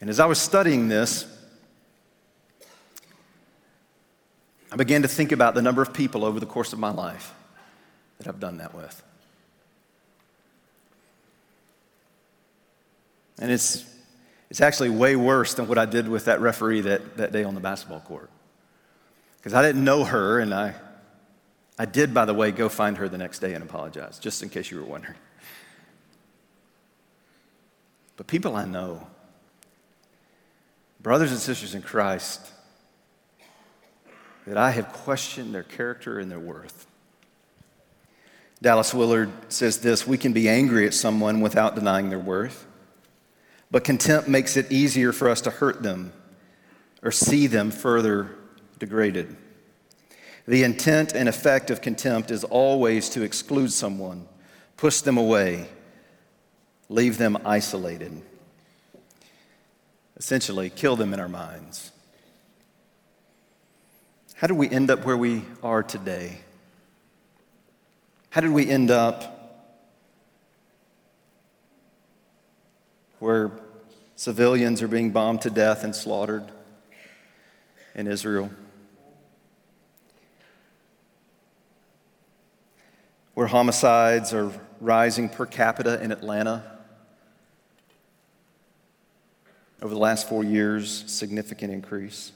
And 0.00 0.10
as 0.10 0.20
I 0.20 0.26
was 0.26 0.38
studying 0.38 0.88
this, 0.88 1.26
I 4.70 4.76
began 4.76 5.02
to 5.02 5.08
think 5.08 5.32
about 5.32 5.54
the 5.54 5.62
number 5.62 5.80
of 5.80 5.94
people 5.94 6.24
over 6.24 6.38
the 6.38 6.46
course 6.46 6.72
of 6.72 6.78
my 6.78 6.90
life 6.90 7.32
that 8.18 8.28
I've 8.28 8.40
done 8.40 8.58
that 8.58 8.74
with. 8.74 9.02
And 13.38 13.50
it's, 13.50 13.84
it's 14.50 14.60
actually 14.60 14.90
way 14.90 15.16
worse 15.16 15.54
than 15.54 15.68
what 15.68 15.78
I 15.78 15.84
did 15.84 16.08
with 16.08 16.24
that 16.26 16.40
referee 16.40 16.82
that, 16.82 17.16
that 17.18 17.32
day 17.32 17.44
on 17.44 17.54
the 17.54 17.60
basketball 17.60 18.00
court. 18.00 18.30
Because 19.38 19.54
I 19.54 19.62
didn't 19.62 19.84
know 19.84 20.04
her, 20.04 20.40
and 20.40 20.52
I, 20.52 20.74
I 21.78 21.84
did, 21.84 22.12
by 22.12 22.24
the 22.24 22.34
way, 22.34 22.50
go 22.50 22.68
find 22.68 22.96
her 22.98 23.08
the 23.08 23.18
next 23.18 23.38
day 23.38 23.54
and 23.54 23.62
apologize, 23.62 24.18
just 24.18 24.42
in 24.42 24.48
case 24.48 24.70
you 24.70 24.78
were 24.78 24.86
wondering. 24.86 25.16
but 28.16 28.26
people 28.26 28.56
I 28.56 28.64
know, 28.64 29.06
brothers 31.00 31.30
and 31.30 31.40
sisters 31.40 31.74
in 31.74 31.82
Christ, 31.82 32.40
that 34.46 34.56
I 34.56 34.70
have 34.70 34.92
questioned 34.92 35.54
their 35.54 35.62
character 35.62 36.18
and 36.18 36.30
their 36.30 36.40
worth. 36.40 36.86
Dallas 38.62 38.94
Willard 38.94 39.30
says 39.48 39.78
this 39.78 40.06
We 40.06 40.18
can 40.18 40.32
be 40.32 40.48
angry 40.48 40.86
at 40.86 40.94
someone 40.94 41.40
without 41.40 41.74
denying 41.74 42.10
their 42.10 42.18
worth, 42.18 42.66
but 43.70 43.84
contempt 43.84 44.28
makes 44.28 44.56
it 44.56 44.70
easier 44.72 45.12
for 45.12 45.28
us 45.28 45.40
to 45.42 45.50
hurt 45.50 45.82
them 45.82 46.12
or 47.02 47.10
see 47.10 47.46
them 47.46 47.70
further 47.70 48.30
degraded. 48.78 49.36
The 50.48 50.62
intent 50.62 51.12
and 51.12 51.28
effect 51.28 51.70
of 51.70 51.80
contempt 51.80 52.30
is 52.30 52.44
always 52.44 53.08
to 53.10 53.22
exclude 53.22 53.72
someone, 53.72 54.26
push 54.76 55.00
them 55.00 55.18
away, 55.18 55.68
leave 56.88 57.18
them 57.18 57.36
isolated. 57.44 58.22
Essentially, 60.16 60.70
kill 60.70 60.96
them 60.96 61.12
in 61.12 61.20
our 61.20 61.28
minds. 61.28 61.92
How 64.36 64.46
did 64.46 64.56
we 64.56 64.68
end 64.68 64.90
up 64.90 65.04
where 65.04 65.16
we 65.16 65.44
are 65.62 65.82
today? 65.82 66.38
How 68.30 68.40
did 68.40 68.50
we 68.50 68.68
end 68.68 68.90
up 68.90 69.32
where 73.18 73.50
civilians 74.14 74.82
are 74.82 74.88
being 74.88 75.10
bombed 75.10 75.42
to 75.42 75.50
death 75.50 75.84
and 75.84 75.94
slaughtered 75.94 76.44
in 77.94 78.06
Israel? 78.06 78.50
Where 83.32 83.46
homicides 83.46 84.32
are 84.34 84.52
rising 84.80 85.28
per 85.30 85.46
capita 85.46 86.02
in 86.02 86.12
Atlanta? 86.12 86.75
Over 89.82 89.92
the 89.94 90.00
last 90.00 90.28
four 90.28 90.42
years, 90.42 91.04
significant 91.06 91.72
increase 91.72 92.32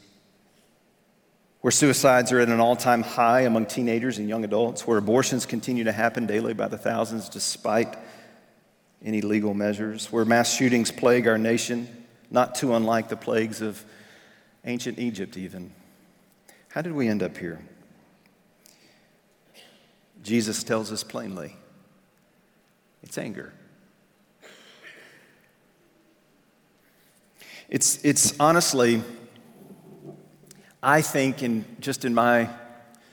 where 1.61 1.71
suicides 1.71 2.33
are 2.33 2.41
at 2.41 2.49
an 2.49 2.61
all 2.61 2.77
time 2.77 3.03
high 3.03 3.43
among 3.43 3.67
teenagers 3.67 4.19
and 4.19 4.29
young 4.29 4.45
adults, 4.45 4.87
where 4.87 4.99
abortions 4.99 5.45
continue 5.47 5.85
to 5.85 5.93
happen 5.93 6.27
daily 6.27 6.55
by 6.55 6.69
the 6.69 6.79
thousands 6.79 7.29
despite 7.29 7.97
any 9.05 9.21
legal 9.21 9.55
measures, 9.55 10.11
where 10.11 10.25
mass 10.25 10.55
shootings 10.55 10.91
plague 10.91 11.27
our 11.27 11.39
nation, 11.39 11.89
not 12.31 12.55
too 12.55 12.75
unlike 12.75 13.09
the 13.09 13.17
plagues 13.17 13.61
of 13.61 13.83
ancient 14.65 14.99
Egypt, 14.99 15.37
even. 15.37 15.73
How 16.69 16.83
did 16.83 16.93
we 16.93 17.09
end 17.09 17.23
up 17.23 17.37
here? 17.37 17.61
Jesus 20.23 20.63
tells 20.63 20.93
us 20.93 21.03
plainly 21.03 21.57
it's 23.03 23.17
anger. 23.17 23.53
It's, 27.71 28.05
it's 28.05 28.39
honestly 28.39 29.03
I 30.83 31.03
think, 31.03 31.43
in 31.43 31.65
just 31.81 32.05
in 32.07 32.15
my 32.15 32.49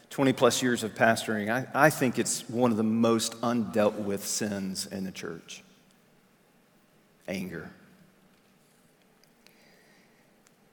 20 0.10 0.32
plus 0.34 0.62
years 0.62 0.84
of 0.84 0.96
pastoring, 0.96 1.52
I, 1.52 1.68
I 1.88 1.90
think 1.90 2.18
it's 2.18 2.48
one 2.50 2.72
of 2.72 2.78
the 2.78 2.84
most 2.84 3.40
undealt 3.42 3.96
with 3.96 4.26
sins 4.26 4.86
in 4.88 5.04
the 5.04 5.12
church 5.12 5.64
anger. 7.28 7.70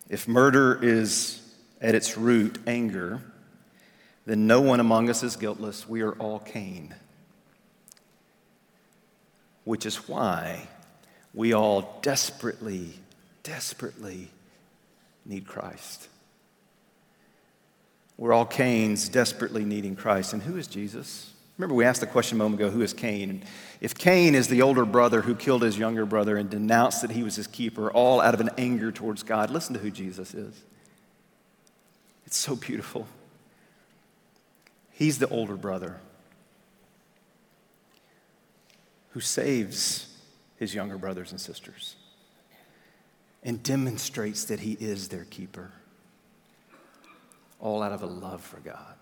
If 0.09 0.29
murder 0.29 0.79
is 0.81 1.43
at 1.81 1.97
its 1.97 2.17
root 2.17 2.61
anger, 2.65 3.21
then 4.25 4.47
no 4.47 4.61
one 4.61 4.79
among 4.79 5.11
us 5.11 5.25
is 5.25 5.35
guiltless. 5.35 5.89
We 5.89 6.03
are 6.03 6.13
all 6.13 6.39
Cain. 6.39 6.95
Which 9.65 9.85
is 9.85 10.09
why 10.09 10.69
we 11.33 11.55
all 11.55 11.99
desperately, 12.03 12.93
desperately 13.45 14.31
need 15.25 15.47
Christ. 15.47 16.09
We're 18.17 18.33
all 18.33 18.47
Cains 18.47 19.09
desperately 19.09 19.65
needing 19.65 19.95
Christ. 19.95 20.33
And 20.33 20.43
who 20.43 20.57
is 20.57 20.67
Jesus? 20.67 21.31
Remember, 21.57 21.75
we 21.75 21.85
asked 21.85 22.01
the 22.01 22.07
question 22.07 22.37
a 22.37 22.43
moment 22.43 22.61
ago 22.61 22.71
who 22.71 22.83
is 22.83 22.93
Cain? 22.93 23.31
And 23.31 23.45
if 23.81 23.95
Cain 23.95 24.35
is 24.35 24.49
the 24.49 24.63
older 24.63 24.85
brother 24.85 25.23
who 25.23 25.35
killed 25.35 25.63
his 25.63 25.79
younger 25.79 26.05
brother 26.05 26.37
and 26.37 26.51
denounced 26.51 27.03
that 27.03 27.13
he 27.13 27.23
was 27.23 27.37
his 27.37 27.47
keeper, 27.47 27.91
all 27.91 28.21
out 28.21 28.35
of 28.35 28.41
an 28.41 28.51
anger 28.59 28.91
towards 28.91 29.23
God, 29.23 29.51
listen 29.51 29.75
to 29.75 29.81
who 29.81 29.91
Jesus 29.91 30.35
is. 30.35 30.55
It's 32.27 32.37
so 32.37 32.57
beautiful. 32.57 33.07
He's 34.91 35.19
the 35.19 35.29
older 35.29 35.57
brother 35.57 36.01
who 39.11 39.21
saves 39.21 40.09
his 40.57 40.75
younger 40.75 40.99
brothers 40.99 41.31
and 41.31 41.41
sisters 41.41 41.97
and 43.45 43.63
demonstrates 43.63 44.45
that 44.45 44.61
he 44.61 44.73
is 44.81 45.09
their 45.09 45.25
keeper 45.25 45.71
all 47.61 47.83
out 47.83 47.93
of 47.93 48.03
a 48.03 48.07
love 48.07 48.43
for 48.43 48.59
God. 48.61 48.97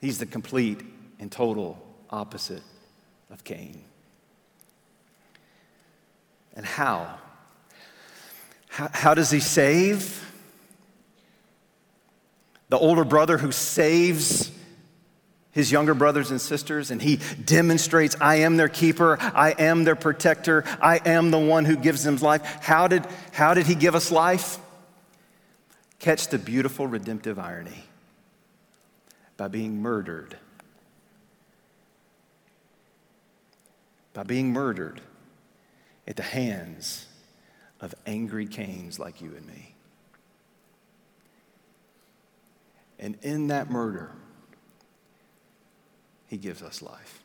He's 0.00 0.18
the 0.18 0.26
complete 0.26 0.80
and 1.18 1.30
total 1.30 1.82
opposite 2.10 2.62
of 3.30 3.42
Cain. 3.44 3.82
And 6.54 6.64
how? 6.64 7.18
How, 8.68 8.90
how 8.92 9.14
does 9.14 9.30
he 9.30 9.40
save? 9.40 10.24
The 12.68 12.78
older 12.78 13.04
brother 13.04 13.38
who 13.38 13.50
saves 13.50 14.50
his 15.58 15.72
younger 15.72 15.92
brothers 15.92 16.30
and 16.30 16.40
sisters, 16.40 16.92
and 16.92 17.02
he 17.02 17.16
demonstrates, 17.44 18.16
I 18.20 18.36
am 18.36 18.56
their 18.56 18.68
keeper, 18.68 19.18
I 19.20 19.56
am 19.58 19.82
their 19.82 19.96
protector, 19.96 20.62
I 20.80 21.00
am 21.04 21.32
the 21.32 21.38
one 21.38 21.64
who 21.64 21.76
gives 21.76 22.04
them 22.04 22.16
life. 22.18 22.42
How 22.62 22.86
did, 22.86 23.04
how 23.32 23.54
did 23.54 23.66
he 23.66 23.74
give 23.74 23.96
us 23.96 24.12
life? 24.12 24.58
Catch 25.98 26.28
the 26.28 26.38
beautiful 26.38 26.86
redemptive 26.86 27.40
irony 27.40 27.84
by 29.36 29.48
being 29.48 29.82
murdered. 29.82 30.36
By 34.14 34.22
being 34.22 34.52
murdered 34.52 35.00
at 36.06 36.14
the 36.14 36.22
hands 36.22 37.06
of 37.80 37.96
angry 38.06 38.46
Cains 38.46 39.00
like 39.00 39.20
you 39.20 39.34
and 39.36 39.44
me. 39.44 39.74
And 43.00 43.18
in 43.22 43.48
that 43.48 43.70
murder, 43.70 44.12
he 46.28 46.36
gives 46.36 46.62
us 46.62 46.82
life. 46.82 47.22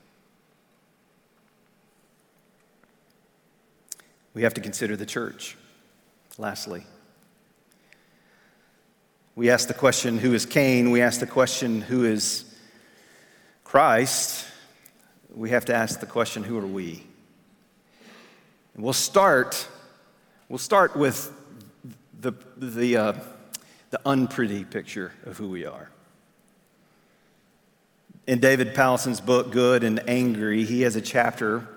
We 4.33 4.43
have 4.43 4.55
to 4.55 4.61
consider 4.61 4.95
the 4.95 5.05
church, 5.05 5.55
lastly. 6.37 6.85
We 9.35 9.49
ask 9.49 9.67
the 9.67 9.73
question, 9.73 10.17
who 10.17 10.33
is 10.33 10.45
Cain? 10.45 10.89
We 10.91 11.01
ask 11.01 11.19
the 11.19 11.27
question, 11.27 11.81
who 11.81 12.05
is 12.05 12.45
Christ? 13.63 14.45
We 15.33 15.51
have 15.51 15.65
to 15.65 15.75
ask 15.75 15.99
the 15.99 16.05
question, 16.05 16.43
who 16.43 16.57
are 16.57 16.65
we? 16.65 17.03
And 18.73 18.83
we'll 18.83 18.93
start, 18.93 19.67
we'll 20.49 20.57
start 20.57 20.95
with 20.95 21.31
the, 22.19 22.33
the, 22.57 22.97
uh, 22.97 23.13
the 23.89 23.99
unpretty 24.05 24.63
picture 24.63 25.11
of 25.25 25.37
who 25.37 25.49
we 25.49 25.65
are. 25.65 25.89
In 28.25 28.39
David 28.39 28.73
Powlison's 28.73 29.19
book, 29.19 29.51
Good 29.51 29.83
and 29.83 30.07
Angry, 30.09 30.63
he 30.63 30.81
has 30.81 30.95
a 30.95 31.01
chapter. 31.01 31.67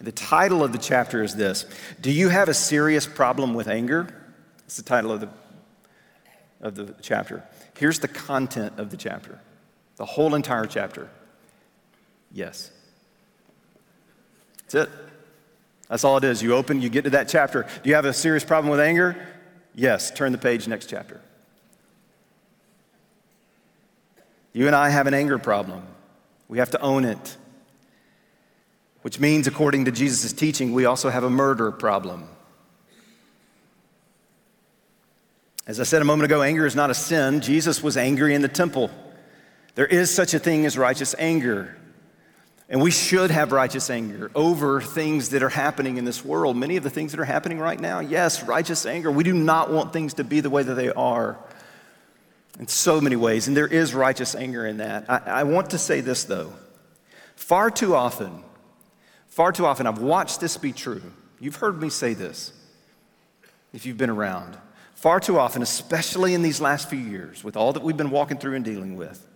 The 0.00 0.12
title 0.12 0.64
of 0.64 0.72
the 0.72 0.78
chapter 0.78 1.22
is 1.22 1.36
this 1.36 1.64
Do 2.00 2.10
you 2.10 2.28
have 2.28 2.48
a 2.48 2.54
serious 2.54 3.06
problem 3.06 3.54
with 3.54 3.68
anger? 3.68 4.08
It's 4.64 4.76
the 4.76 4.82
title 4.82 5.12
of 5.12 5.20
the 5.20 5.28
of 6.60 6.74
the 6.74 6.94
chapter. 7.02 7.44
Here's 7.78 8.00
the 8.00 8.08
content 8.08 8.78
of 8.78 8.90
the 8.90 8.96
chapter 8.96 9.40
the 9.96 10.06
whole 10.06 10.34
entire 10.34 10.66
chapter. 10.66 11.08
Yes. 12.32 12.70
That's 14.62 14.74
it. 14.74 14.90
That's 15.88 16.02
all 16.02 16.16
it 16.16 16.24
is. 16.24 16.42
You 16.42 16.54
open, 16.54 16.80
you 16.80 16.88
get 16.88 17.04
to 17.04 17.10
that 17.10 17.28
chapter. 17.28 17.66
Do 17.82 17.90
you 17.90 17.94
have 17.94 18.06
a 18.06 18.12
serious 18.12 18.44
problem 18.44 18.70
with 18.70 18.80
anger? 18.80 19.16
Yes. 19.74 20.10
Turn 20.10 20.32
the 20.32 20.38
page, 20.38 20.66
next 20.66 20.88
chapter. 20.88 21.20
You 24.52 24.66
and 24.66 24.76
I 24.76 24.90
have 24.90 25.06
an 25.06 25.14
anger 25.14 25.38
problem. 25.38 25.86
We 26.48 26.58
have 26.58 26.70
to 26.70 26.80
own 26.80 27.04
it. 27.04 27.36
Which 29.02 29.18
means, 29.18 29.46
according 29.46 29.86
to 29.86 29.90
Jesus' 29.90 30.32
teaching, 30.32 30.72
we 30.72 30.84
also 30.84 31.08
have 31.08 31.24
a 31.24 31.30
murder 31.30 31.72
problem. 31.72 32.28
As 35.66 35.80
I 35.80 35.84
said 35.84 36.02
a 36.02 36.04
moment 36.04 36.26
ago, 36.26 36.42
anger 36.42 36.66
is 36.66 36.76
not 36.76 36.90
a 36.90 36.94
sin. 36.94 37.40
Jesus 37.40 37.82
was 37.82 37.96
angry 37.96 38.34
in 38.34 38.42
the 38.42 38.48
temple. 38.48 38.90
There 39.74 39.86
is 39.86 40.12
such 40.12 40.34
a 40.34 40.38
thing 40.38 40.66
as 40.66 40.76
righteous 40.76 41.14
anger. 41.18 41.76
And 42.68 42.80
we 42.80 42.90
should 42.90 43.30
have 43.30 43.52
righteous 43.52 43.90
anger 43.90 44.30
over 44.34 44.80
things 44.80 45.30
that 45.30 45.42
are 45.42 45.48
happening 45.48 45.98
in 45.98 46.04
this 46.04 46.24
world. 46.24 46.56
Many 46.56 46.76
of 46.76 46.84
the 46.84 46.90
things 46.90 47.12
that 47.12 47.20
are 47.20 47.24
happening 47.24 47.58
right 47.58 47.78
now, 47.78 48.00
yes, 48.00 48.42
righteous 48.44 48.86
anger. 48.86 49.10
We 49.10 49.24
do 49.24 49.34
not 49.34 49.70
want 49.70 49.92
things 49.92 50.14
to 50.14 50.24
be 50.24 50.40
the 50.40 50.50
way 50.50 50.62
that 50.62 50.74
they 50.74 50.90
are 50.90 51.38
in 52.58 52.68
so 52.68 53.00
many 53.00 53.16
ways. 53.16 53.48
And 53.48 53.56
there 53.56 53.66
is 53.66 53.94
righteous 53.94 54.34
anger 54.34 54.66
in 54.66 54.78
that. 54.78 55.06
I, 55.08 55.18
I 55.26 55.42
want 55.44 55.70
to 55.70 55.78
say 55.78 56.00
this, 56.00 56.24
though. 56.24 56.52
Far 57.34 57.70
too 57.70 57.94
often, 57.94 58.42
Far 59.32 59.50
too 59.50 59.64
often, 59.64 59.86
I've 59.86 59.98
watched 59.98 60.40
this 60.40 60.58
be 60.58 60.72
true. 60.72 61.00
You've 61.40 61.56
heard 61.56 61.80
me 61.80 61.88
say 61.88 62.12
this 62.12 62.52
if 63.72 63.86
you've 63.86 63.96
been 63.96 64.10
around. 64.10 64.58
Far 64.94 65.20
too 65.20 65.38
often, 65.38 65.62
especially 65.62 66.34
in 66.34 66.42
these 66.42 66.60
last 66.60 66.90
few 66.90 66.98
years, 66.98 67.42
with 67.42 67.56
all 67.56 67.72
that 67.72 67.82
we've 67.82 67.96
been 67.96 68.10
walking 68.10 68.36
through 68.36 68.56
and 68.56 68.64
dealing 68.64 68.94
with, 68.94 69.26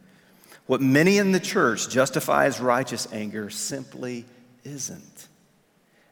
what 0.66 0.82
many 0.82 1.16
in 1.16 1.32
the 1.32 1.40
church 1.40 1.88
justify 1.88 2.44
as 2.44 2.60
righteous 2.60 3.08
anger 3.10 3.48
simply 3.48 4.26
isn't. 4.64 5.28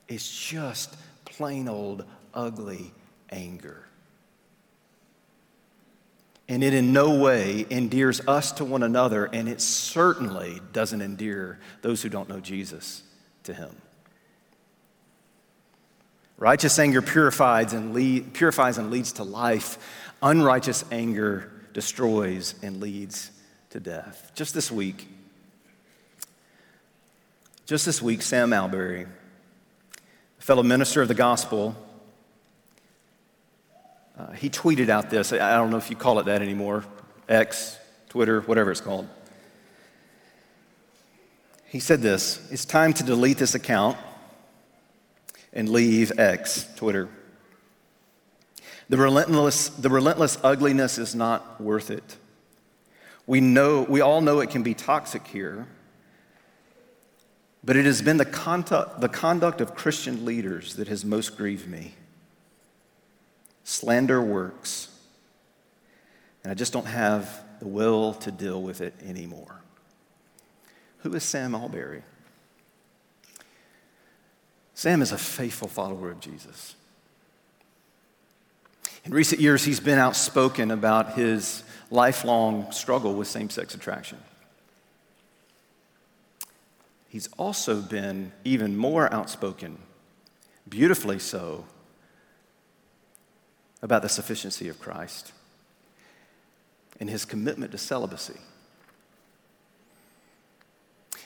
It's 0.08 0.34
just 0.34 0.96
plain 1.26 1.68
old 1.68 2.06
ugly 2.32 2.90
anger. 3.28 3.84
And 6.48 6.62
it 6.62 6.74
in 6.74 6.92
no 6.92 7.18
way 7.18 7.66
endears 7.70 8.20
us 8.28 8.52
to 8.52 8.64
one 8.64 8.82
another, 8.82 9.24
and 9.24 9.48
it 9.48 9.60
certainly 9.60 10.60
doesn't 10.72 11.00
endear 11.00 11.58
those 11.80 12.02
who 12.02 12.10
don't 12.10 12.28
know 12.28 12.40
Jesus 12.40 13.02
to 13.44 13.54
Him. 13.54 13.74
Righteous 16.36 16.78
anger 16.78 17.00
purifies 17.00 17.72
and, 17.72 17.94
lead, 17.94 18.34
purifies 18.34 18.76
and 18.76 18.90
leads 18.90 19.12
to 19.14 19.24
life. 19.24 19.78
Unrighteous 20.22 20.84
anger 20.90 21.50
destroys 21.72 22.54
and 22.62 22.80
leads 22.80 23.30
to 23.70 23.80
death. 23.80 24.32
Just 24.34 24.52
this 24.52 24.70
week, 24.70 25.08
just 27.66 27.86
this 27.86 28.02
week, 28.02 28.20
Sam 28.20 28.52
Allberry, 28.52 29.06
a 30.38 30.42
fellow 30.42 30.62
minister 30.62 31.00
of 31.00 31.08
the 31.08 31.14
gospel, 31.14 31.74
uh, 34.18 34.32
he 34.32 34.48
tweeted 34.48 34.88
out 34.88 35.10
this. 35.10 35.32
I 35.32 35.56
don't 35.56 35.70
know 35.70 35.76
if 35.76 35.90
you 35.90 35.96
call 35.96 36.18
it 36.20 36.26
that 36.26 36.42
anymore 36.42 36.84
X, 37.28 37.78
Twitter, 38.08 38.40
whatever 38.42 38.70
it's 38.70 38.80
called. 38.80 39.08
He 41.66 41.80
said 41.80 42.02
this 42.02 42.40
It's 42.52 42.64
time 42.64 42.92
to 42.94 43.02
delete 43.02 43.38
this 43.38 43.54
account 43.54 43.98
and 45.52 45.68
leave 45.68 46.12
X, 46.18 46.68
Twitter. 46.76 47.08
The 48.88 48.98
relentless, 48.98 49.70
the 49.70 49.88
relentless 49.88 50.38
ugliness 50.44 50.98
is 50.98 51.14
not 51.14 51.60
worth 51.60 51.90
it. 51.90 52.16
We, 53.26 53.40
know, 53.40 53.82
we 53.82 54.02
all 54.02 54.20
know 54.20 54.40
it 54.40 54.50
can 54.50 54.62
be 54.62 54.74
toxic 54.74 55.26
here, 55.26 55.66
but 57.64 57.76
it 57.76 57.86
has 57.86 58.02
been 58.02 58.18
the 58.18 58.26
conduct, 58.26 59.00
the 59.00 59.08
conduct 59.08 59.62
of 59.62 59.74
Christian 59.74 60.26
leaders 60.26 60.76
that 60.76 60.88
has 60.88 61.04
most 61.04 61.36
grieved 61.36 61.66
me. 61.66 61.94
Slander 63.64 64.20
works, 64.22 64.88
and 66.42 66.50
I 66.50 66.54
just 66.54 66.72
don't 66.72 66.86
have 66.86 67.44
the 67.60 67.66
will 67.66 68.12
to 68.14 68.30
deal 68.30 68.62
with 68.62 68.80
it 68.82 68.94
anymore. 69.04 69.62
Who 70.98 71.14
is 71.14 71.24
Sam 71.24 71.54
Allberry? 71.54 72.02
Sam 74.74 75.00
is 75.02 75.12
a 75.12 75.18
faithful 75.18 75.68
follower 75.68 76.10
of 76.10 76.20
Jesus. 76.20 76.74
In 79.04 79.12
recent 79.12 79.40
years, 79.40 79.64
he's 79.64 79.80
been 79.80 79.98
outspoken 79.98 80.70
about 80.70 81.14
his 81.14 81.62
lifelong 81.90 82.70
struggle 82.72 83.14
with 83.14 83.28
same 83.28 83.50
sex 83.50 83.74
attraction. 83.74 84.18
He's 87.08 87.28
also 87.38 87.80
been 87.80 88.32
even 88.44 88.76
more 88.76 89.12
outspoken, 89.12 89.78
beautifully 90.68 91.18
so, 91.18 91.64
about 93.84 94.00
the 94.00 94.08
sufficiency 94.08 94.68
of 94.68 94.80
Christ 94.80 95.30
and 96.98 97.10
his 97.10 97.26
commitment 97.26 97.70
to 97.72 97.78
celibacy. 97.78 98.40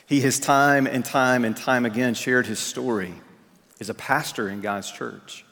He 0.05 0.19
has 0.21 0.39
time 0.39 0.85
and 0.85 1.05
time 1.05 1.45
and 1.45 1.55
time 1.55 1.85
again 1.85 2.15
shared 2.15 2.47
his 2.47 2.59
story 2.59 3.13
as 3.79 3.89
a 3.89 3.93
pastor 3.93 4.49
in 4.49 4.59
God's 4.59 4.91
church 4.91 5.45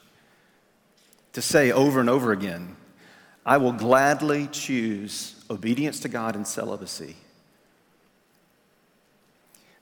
to 1.32 1.42
say 1.42 1.72
over 1.72 2.02
and 2.02 2.10
over 2.10 2.34
again, 2.34 2.76
I 3.46 3.56
will 3.56 3.72
gladly 3.72 4.50
choose 4.52 5.42
obedience 5.50 6.02
to 6.02 6.10
God 6.10 6.36
and 6.36 6.46
celibacy 6.46 7.16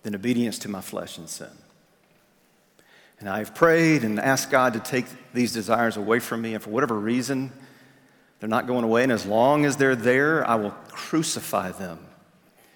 than 0.04 0.14
obedience 0.14 0.60
to 0.60 0.70
my 0.70 0.82
flesh 0.82 1.18
and 1.18 1.28
sin. 1.28 1.64
And 3.19 3.30
I've 3.30 3.56
prayed 3.56 4.04
and 4.04 4.19
asked 4.19 4.51
God 4.51 4.73
to 4.73 4.80
take 4.80 5.06
these 5.34 5.54
desires 5.54 5.97
away 5.97 6.19
from 6.19 6.41
me, 6.41 6.54
and 6.54 6.63
for 6.63 6.69
whatever 6.69 6.95
reason, 6.99 7.51
they're 8.39 8.49
not 8.49 8.67
going 8.67 8.84
away. 8.84 9.04
And 9.04 9.12
as 9.12 9.25
long 9.25 9.65
as 9.65 9.78
they're 9.78 9.95
there, 9.95 10.45
I 10.47 10.56
will 10.56 10.71
crucify 10.89 11.71
them 11.71 11.99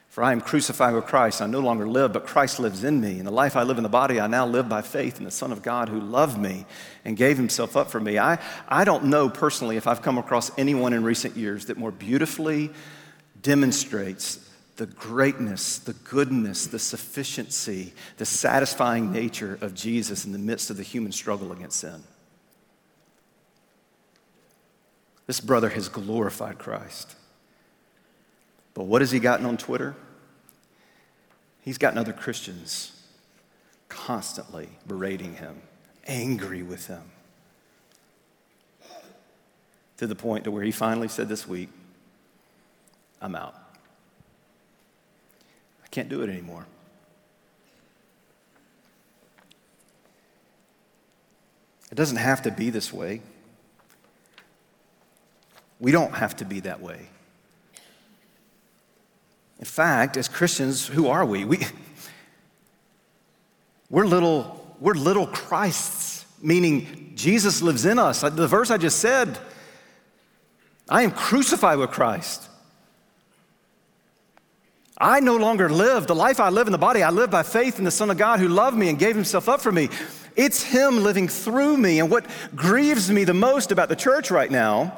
for 0.10 0.24
I 0.24 0.32
am 0.32 0.42
crucified 0.42 0.96
with 0.96 1.06
Christ. 1.06 1.42
I 1.42 1.46
no 1.46 1.60
longer 1.60 1.88
live, 1.88 2.14
but 2.14 2.26
Christ 2.26 2.60
lives 2.60 2.84
in 2.84 3.00
me. 3.00 3.20
And 3.20 3.28
the 3.28 3.32
life 3.32 3.56
I 3.56 3.64
live 3.64 3.78
in 3.78 3.84
the 3.84 3.90
body, 3.90 4.20
I 4.20 4.26
now 4.26 4.46
live 4.46 4.68
by 4.68 4.82
faith 4.82 5.20
in 5.20 5.24
the 5.24 5.32
Son 5.32 5.52
of 5.52 5.62
God 5.62 5.88
who 5.88 6.00
loved 6.00 6.38
me 6.38 6.66
and 7.06 7.16
gave 7.16 7.38
himself 7.38 7.78
up 7.78 7.92
for 7.92 8.00
me. 8.00 8.18
I, 8.18 8.40
I 8.68 8.86
don't 8.86 9.06
know 9.06 9.30
personally 9.30 9.78
if 9.78 9.88
I've 9.88 10.02
come 10.02 10.18
across 10.18 10.52
anyone 10.58 10.94
in 10.94 11.04
recent 11.04 11.38
years 11.38 11.68
that 11.68 11.78
more 11.78 11.92
beautifully 11.92 12.72
demonstrates 13.42 14.49
the 14.80 14.86
greatness, 14.86 15.78
the 15.78 15.92
goodness, 15.92 16.66
the 16.66 16.80
sufficiency, 16.80 17.94
the 18.16 18.26
satisfying 18.26 19.12
nature 19.12 19.60
of 19.60 19.76
Jesus 19.76 20.24
in 20.24 20.32
the 20.32 20.38
midst 20.38 20.70
of 20.70 20.78
the 20.78 20.84
human 20.84 21.12
struggle 21.12 21.52
against 21.52 21.82
sin. 21.82 22.02
This 25.28 25.42
brother 25.42 25.68
has 25.68 25.90
glorified 25.90 26.60
Christ. 26.60 27.18
But 28.74 28.86
what 28.86 29.02
has 29.02 29.12
he 29.12 29.20
gotten 29.20 29.46
on 29.46 29.58
Twitter? 29.58 29.98
He's 31.60 31.78
gotten 31.78 31.98
other 31.98 32.14
Christians 32.14 32.94
constantly 33.90 34.70
berating 34.88 35.36
him, 35.36 35.62
angry 36.08 36.64
with 36.64 36.88
him, 36.88 37.04
to 39.98 40.08
the 40.08 40.16
point 40.16 40.46
to 40.46 40.52
where 40.52 40.64
he 40.64 40.72
finally 40.72 41.10
said 41.10 41.28
this 41.28 41.46
week, 41.46 41.68
I'm 43.22 43.36
out. 43.36 43.69
I 45.90 45.96
can't 45.96 46.08
do 46.10 46.22
it 46.22 46.30
anymore. 46.30 46.68
It 51.92 51.96
doesn't 51.96 52.18
have 52.18 52.44
to 52.44 52.52
be 52.52 52.70
this 52.70 52.94
way. 52.94 53.22
We 55.80 55.92
don't 55.92 56.14
have 56.14 56.36
to 56.38 56.46
be 56.46 56.60
that 56.60 56.80
way. 56.80 57.08
In 59.58 59.66
fact, 59.66 60.16
as 60.16 60.28
Christians, 60.28 60.86
who 60.86 61.08
are 61.08 61.26
we? 61.26 61.44
we 61.46 61.66
we're 63.90 64.06
little, 64.06 64.76
we're 64.80 64.94
little 64.94 65.26
Christs, 65.26 66.26
meaning 66.40 67.14
Jesus 67.16 67.64
lives 67.64 67.86
in 67.86 67.98
us. 67.98 68.22
The 68.22 68.48
verse 68.48 68.70
I 68.70 68.78
just 68.78 69.00
said, 69.00 69.40
I 70.88 71.02
am 71.02 71.12
crucified 71.12 71.80
with 71.80 71.90
Christ. 71.90 72.49
I 75.00 75.22
no 75.22 75.38
longer 75.38 75.70
live. 75.70 76.08
The 76.08 76.16
life 76.16 76.40
I 76.40 76.50
live 76.50 76.68
in 76.68 76.72
the 76.72 76.78
body, 76.78 77.04
I 77.04 77.10
live 77.10 77.32
by 77.32 77.44
faith 77.44 77.80
in 77.80 77.86
the 77.86 77.92
Son 77.92 78.10
of 78.10 78.18
God 78.18 78.40
who 78.40 78.50
loved 78.50 78.78
me 78.78 78.90
and 78.90 79.00
gave 79.00 79.16
himself 79.16 79.48
up 79.48 79.62
for 79.62 79.72
me. 79.72 79.90
It's 80.36 80.62
Him 80.62 81.04
living 81.04 81.28
through 81.28 81.78
me. 81.78 82.00
And 82.00 82.10
what 82.10 82.26
grieves 82.56 83.10
me 83.10 83.24
the 83.24 83.34
most 83.34 83.72
about 83.72 83.90
the 83.90 83.96
church 83.96 84.32
right 84.32 84.52
now 84.52 84.98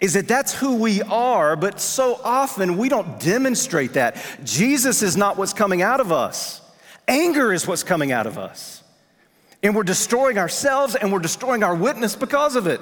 is 0.00 0.14
that 0.14 0.28
that's 0.28 0.52
who 0.52 0.76
we 0.76 1.02
are, 1.02 1.56
but 1.56 1.80
so 1.80 2.20
often 2.24 2.76
we 2.76 2.88
don't 2.88 3.20
demonstrate 3.20 3.94
that. 3.94 4.16
Jesus 4.44 5.02
is 5.02 5.16
not 5.16 5.36
what's 5.36 5.52
coming 5.52 5.82
out 5.82 6.00
of 6.00 6.12
us, 6.12 6.60
anger 7.06 7.52
is 7.52 7.66
what's 7.66 7.82
coming 7.82 8.12
out 8.12 8.26
of 8.26 8.38
us. 8.38 8.82
And 9.62 9.74
we're 9.74 9.84
destroying 9.84 10.36
ourselves 10.36 10.94
and 10.94 11.10
we're 11.10 11.20
destroying 11.20 11.62
our 11.62 11.74
witness 11.74 12.16
because 12.16 12.54
of 12.54 12.66
it. 12.66 12.80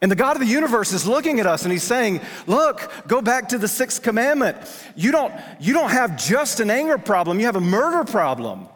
And 0.00 0.10
the 0.10 0.16
God 0.16 0.36
of 0.36 0.40
the 0.40 0.46
universe 0.46 0.92
is 0.92 1.06
looking 1.06 1.40
at 1.40 1.46
us 1.46 1.64
and 1.64 1.72
he's 1.72 1.82
saying, 1.82 2.20
Look, 2.46 2.90
go 3.08 3.20
back 3.20 3.48
to 3.48 3.58
the 3.58 3.66
sixth 3.66 4.02
commandment. 4.02 4.56
You 4.94 5.10
don't, 5.10 5.34
you 5.58 5.74
don't 5.74 5.90
have 5.90 6.16
just 6.16 6.60
an 6.60 6.70
anger 6.70 6.98
problem, 6.98 7.40
you 7.40 7.46
have 7.46 7.56
a 7.56 7.60
murder 7.60 8.04
problem. 8.10 8.68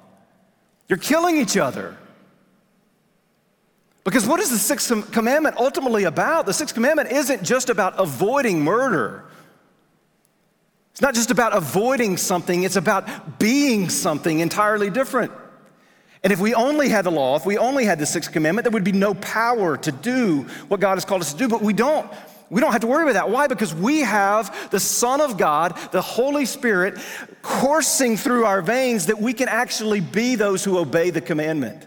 You're 0.89 0.99
killing 0.99 1.37
each 1.37 1.57
other. 1.57 1.97
Because 4.05 4.27
what 4.27 4.41
is 4.41 4.51
the 4.51 4.59
sixth 4.59 5.13
commandment 5.13 5.57
ultimately 5.59 6.05
about? 6.05 6.45
The 6.47 6.53
sixth 6.53 6.75
commandment 6.75 7.13
isn't 7.13 7.45
just 7.45 7.71
about 7.71 8.01
avoiding 8.01 8.63
murder. 8.63 9.25
It's 10.91 11.01
not 11.01 11.15
just 11.15 11.31
about 11.31 11.57
avoiding 11.57 12.17
something, 12.17 12.65
it's 12.65 12.77
about 12.77 13.39
being 13.39 13.89
something 13.89 14.41
entirely 14.41 14.91
different. 14.91 15.33
And 16.25 16.33
if 16.33 16.39
we 16.39 16.55
only 16.55 16.89
had 16.89 17.05
the 17.05 17.11
law, 17.11 17.37
if 17.37 17.45
we 17.45 17.59
only 17.59 17.85
had 17.85 17.99
the 17.99 18.07
sixth 18.07 18.31
commandment, 18.31 18.65
there 18.65 18.71
would 18.71 18.85
be 18.85 18.93
no 18.93 19.15
power 19.15 19.77
to 19.77 19.91
do 19.91 20.43
what 20.69 20.79
God 20.79 20.95
has 20.95 21.05
called 21.05 21.21
us 21.21 21.33
to 21.33 21.39
do, 21.39 21.49
but 21.49 21.63
we 21.63 21.73
don't. 21.73 22.11
We 22.49 22.61
don't 22.61 22.73
have 22.73 22.83
to 22.83 22.87
worry 22.87 23.03
about 23.05 23.15
that. 23.15 23.31
Why? 23.31 23.47
Because 23.47 23.75
we 23.75 24.01
have 24.01 24.71
the 24.71 24.79
Son 24.79 25.23
of 25.23 25.39
God, 25.39 25.75
the 25.91 26.03
Holy 26.03 26.45
Spirit, 26.45 26.99
coursing 27.41 28.19
through 28.19 28.45
our 28.45 28.61
veins 28.61 29.07
that 29.07 29.19
we 29.19 29.33
can 29.33 29.49
actually 29.49 30.01
be 30.01 30.35
those 30.35 30.63
who 30.63 30.77
obey 30.77 31.09
the 31.09 31.23
commandment. 31.23 31.87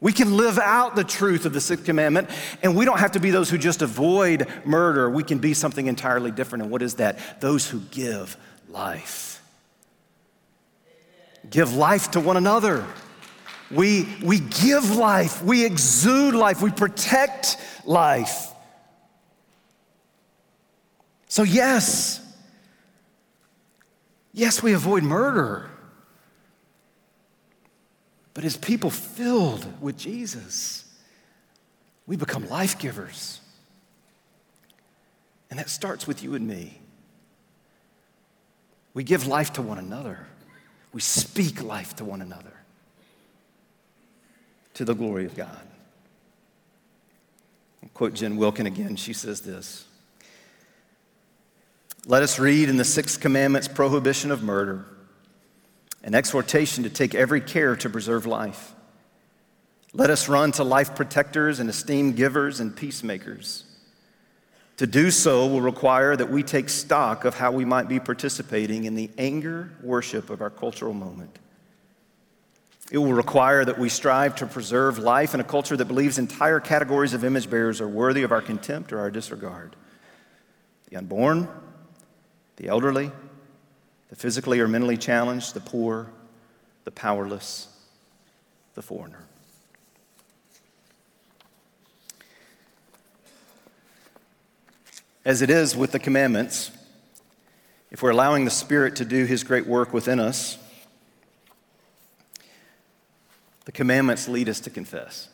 We 0.00 0.12
can 0.12 0.36
live 0.36 0.58
out 0.58 0.96
the 0.96 1.02
truth 1.02 1.46
of 1.46 1.54
the 1.54 1.62
sixth 1.62 1.86
commandment, 1.86 2.28
and 2.62 2.76
we 2.76 2.84
don't 2.84 3.00
have 3.00 3.12
to 3.12 3.20
be 3.20 3.30
those 3.30 3.48
who 3.48 3.56
just 3.56 3.80
avoid 3.80 4.46
murder. 4.66 5.08
We 5.08 5.24
can 5.24 5.38
be 5.38 5.54
something 5.54 5.86
entirely 5.86 6.30
different. 6.30 6.64
And 6.64 6.70
what 6.70 6.82
is 6.82 6.96
that? 6.96 7.40
Those 7.40 7.66
who 7.66 7.80
give 7.90 8.36
life. 8.68 9.42
give 11.48 11.74
life 11.74 12.10
to 12.12 12.20
one 12.20 12.36
another. 12.36 12.86
We, 13.70 14.08
we 14.22 14.40
give 14.40 14.96
life, 14.96 15.42
we 15.42 15.64
exude 15.64 16.34
life, 16.34 16.62
we 16.62 16.70
protect 16.70 17.58
life. 17.84 18.48
So, 21.28 21.42
yes, 21.42 22.20
yes, 24.32 24.62
we 24.62 24.72
avoid 24.72 25.02
murder. 25.02 25.68
But 28.32 28.44
as 28.44 28.56
people 28.56 28.88
filled 28.88 29.66
with 29.82 29.98
Jesus, 29.98 30.84
we 32.06 32.16
become 32.16 32.48
life 32.48 32.78
givers. 32.78 33.40
And 35.50 35.58
that 35.58 35.68
starts 35.68 36.06
with 36.06 36.22
you 36.22 36.34
and 36.34 36.46
me. 36.46 36.80
We 38.94 39.04
give 39.04 39.26
life 39.26 39.52
to 39.54 39.62
one 39.62 39.78
another, 39.78 40.26
we 40.92 41.02
speak 41.02 41.62
life 41.62 41.96
to 41.96 42.04
one 42.04 42.22
another 42.22 42.57
to 44.78 44.84
the 44.84 44.94
glory 44.94 45.24
of 45.26 45.34
God. 45.34 45.66
I'll 47.82 47.88
quote 47.94 48.14
Jen 48.14 48.36
Wilkin 48.36 48.64
again. 48.64 48.94
She 48.94 49.12
says 49.12 49.40
this 49.40 49.84
Let 52.06 52.22
us 52.22 52.38
read 52.38 52.68
in 52.68 52.76
the 52.76 52.84
Sixth 52.84 53.20
Commandment's 53.20 53.66
prohibition 53.66 54.30
of 54.30 54.44
murder 54.44 54.84
an 56.04 56.14
exhortation 56.14 56.84
to 56.84 56.90
take 56.90 57.12
every 57.16 57.40
care 57.40 57.74
to 57.74 57.90
preserve 57.90 58.24
life. 58.24 58.72
Let 59.94 60.10
us 60.10 60.28
run 60.28 60.52
to 60.52 60.62
life 60.62 60.94
protectors 60.94 61.58
and 61.58 61.68
esteem 61.68 62.12
givers 62.12 62.60
and 62.60 62.74
peacemakers. 62.74 63.64
To 64.76 64.86
do 64.86 65.10
so 65.10 65.48
will 65.48 65.60
require 65.60 66.14
that 66.14 66.30
we 66.30 66.44
take 66.44 66.68
stock 66.68 67.24
of 67.24 67.34
how 67.34 67.50
we 67.50 67.64
might 67.64 67.88
be 67.88 67.98
participating 67.98 68.84
in 68.84 68.94
the 68.94 69.10
anger 69.18 69.72
worship 69.82 70.30
of 70.30 70.40
our 70.40 70.50
cultural 70.50 70.94
moment. 70.94 71.36
It 72.90 72.98
will 72.98 73.12
require 73.12 73.64
that 73.64 73.78
we 73.78 73.88
strive 73.90 74.36
to 74.36 74.46
preserve 74.46 74.98
life 74.98 75.34
in 75.34 75.40
a 75.40 75.44
culture 75.44 75.76
that 75.76 75.84
believes 75.84 76.18
entire 76.18 76.58
categories 76.58 77.12
of 77.12 77.22
image 77.22 77.50
bearers 77.50 77.80
are 77.80 77.88
worthy 77.88 78.22
of 78.22 78.32
our 78.32 78.40
contempt 78.40 78.92
or 78.92 79.00
our 79.00 79.10
disregard 79.10 79.76
the 80.88 80.96
unborn, 80.96 81.46
the 82.56 82.68
elderly, 82.68 83.12
the 84.08 84.16
physically 84.16 84.58
or 84.58 84.66
mentally 84.66 84.96
challenged, 84.96 85.52
the 85.52 85.60
poor, 85.60 86.10
the 86.84 86.90
powerless, 86.90 87.68
the 88.74 88.80
foreigner. 88.80 89.22
As 95.26 95.42
it 95.42 95.50
is 95.50 95.76
with 95.76 95.92
the 95.92 95.98
commandments, 95.98 96.70
if 97.90 98.02
we're 98.02 98.10
allowing 98.10 98.46
the 98.46 98.50
Spirit 98.50 98.96
to 98.96 99.04
do 99.04 99.26
His 99.26 99.44
great 99.44 99.66
work 99.66 99.92
within 99.92 100.20
us, 100.20 100.56
the 103.68 103.72
commandments 103.72 104.28
lead 104.28 104.48
us 104.48 104.60
to 104.60 104.70
confess. 104.70 105.28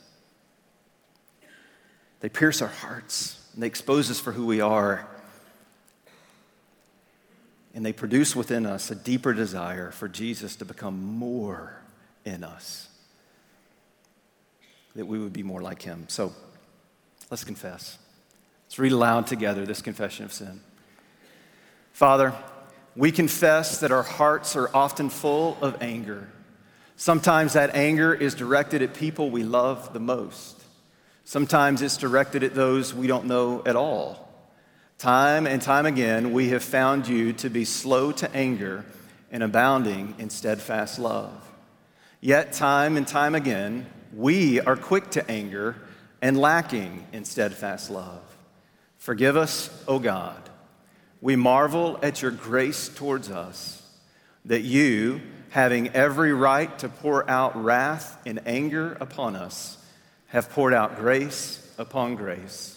They 2.18 2.28
pierce 2.28 2.60
our 2.60 2.68
hearts 2.68 3.40
and 3.54 3.62
they 3.62 3.68
expose 3.68 4.10
us 4.10 4.18
for 4.18 4.32
who 4.32 4.44
we 4.44 4.60
are. 4.60 5.06
And 7.76 7.86
they 7.86 7.92
produce 7.92 8.34
within 8.34 8.66
us 8.66 8.90
a 8.90 8.96
deeper 8.96 9.34
desire 9.34 9.92
for 9.92 10.08
Jesus 10.08 10.56
to 10.56 10.64
become 10.64 11.00
more 11.00 11.76
in 12.24 12.42
us, 12.42 12.88
that 14.96 15.06
we 15.06 15.20
would 15.20 15.32
be 15.32 15.44
more 15.44 15.62
like 15.62 15.82
him. 15.82 16.06
So 16.08 16.32
let's 17.30 17.44
confess. 17.44 17.98
Let's 18.66 18.80
read 18.80 18.90
aloud 18.90 19.28
together 19.28 19.64
this 19.64 19.80
confession 19.80 20.24
of 20.24 20.32
sin. 20.32 20.58
Father, 21.92 22.34
we 22.96 23.12
confess 23.12 23.78
that 23.78 23.92
our 23.92 24.02
hearts 24.02 24.56
are 24.56 24.74
often 24.74 25.08
full 25.08 25.56
of 25.60 25.80
anger 25.80 26.32
Sometimes 26.96 27.54
that 27.54 27.74
anger 27.74 28.14
is 28.14 28.34
directed 28.34 28.82
at 28.82 28.94
people 28.94 29.30
we 29.30 29.42
love 29.42 29.92
the 29.92 30.00
most. 30.00 30.62
Sometimes 31.24 31.82
it's 31.82 31.96
directed 31.96 32.44
at 32.44 32.54
those 32.54 32.94
we 32.94 33.06
don't 33.06 33.24
know 33.24 33.62
at 33.66 33.76
all. 33.76 34.28
Time 34.98 35.46
and 35.46 35.60
time 35.60 35.86
again, 35.86 36.32
we 36.32 36.50
have 36.50 36.62
found 36.62 37.08
you 37.08 37.32
to 37.34 37.50
be 37.50 37.64
slow 37.64 38.12
to 38.12 38.32
anger 38.34 38.84
and 39.30 39.42
abounding 39.42 40.14
in 40.18 40.30
steadfast 40.30 40.98
love. 40.98 41.32
Yet, 42.20 42.52
time 42.52 42.96
and 42.96 43.06
time 43.06 43.34
again, 43.34 43.86
we 44.14 44.60
are 44.60 44.76
quick 44.76 45.10
to 45.10 45.30
anger 45.30 45.76
and 46.22 46.38
lacking 46.38 47.06
in 47.12 47.24
steadfast 47.24 47.90
love. 47.90 48.22
Forgive 48.96 49.36
us, 49.36 49.68
O 49.88 49.98
God. 49.98 50.40
We 51.20 51.36
marvel 51.36 51.98
at 52.02 52.22
your 52.22 52.30
grace 52.30 52.88
towards 52.88 53.30
us, 53.30 53.82
that 54.44 54.62
you, 54.62 55.20
having 55.54 55.88
every 55.90 56.32
right 56.32 56.80
to 56.80 56.88
pour 56.88 57.30
out 57.30 57.54
wrath 57.54 58.18
and 58.26 58.40
anger 58.44 58.94
upon 59.00 59.36
us, 59.36 59.78
have 60.26 60.50
poured 60.50 60.74
out 60.74 60.96
grace 60.96 61.72
upon 61.78 62.16
grace. 62.16 62.76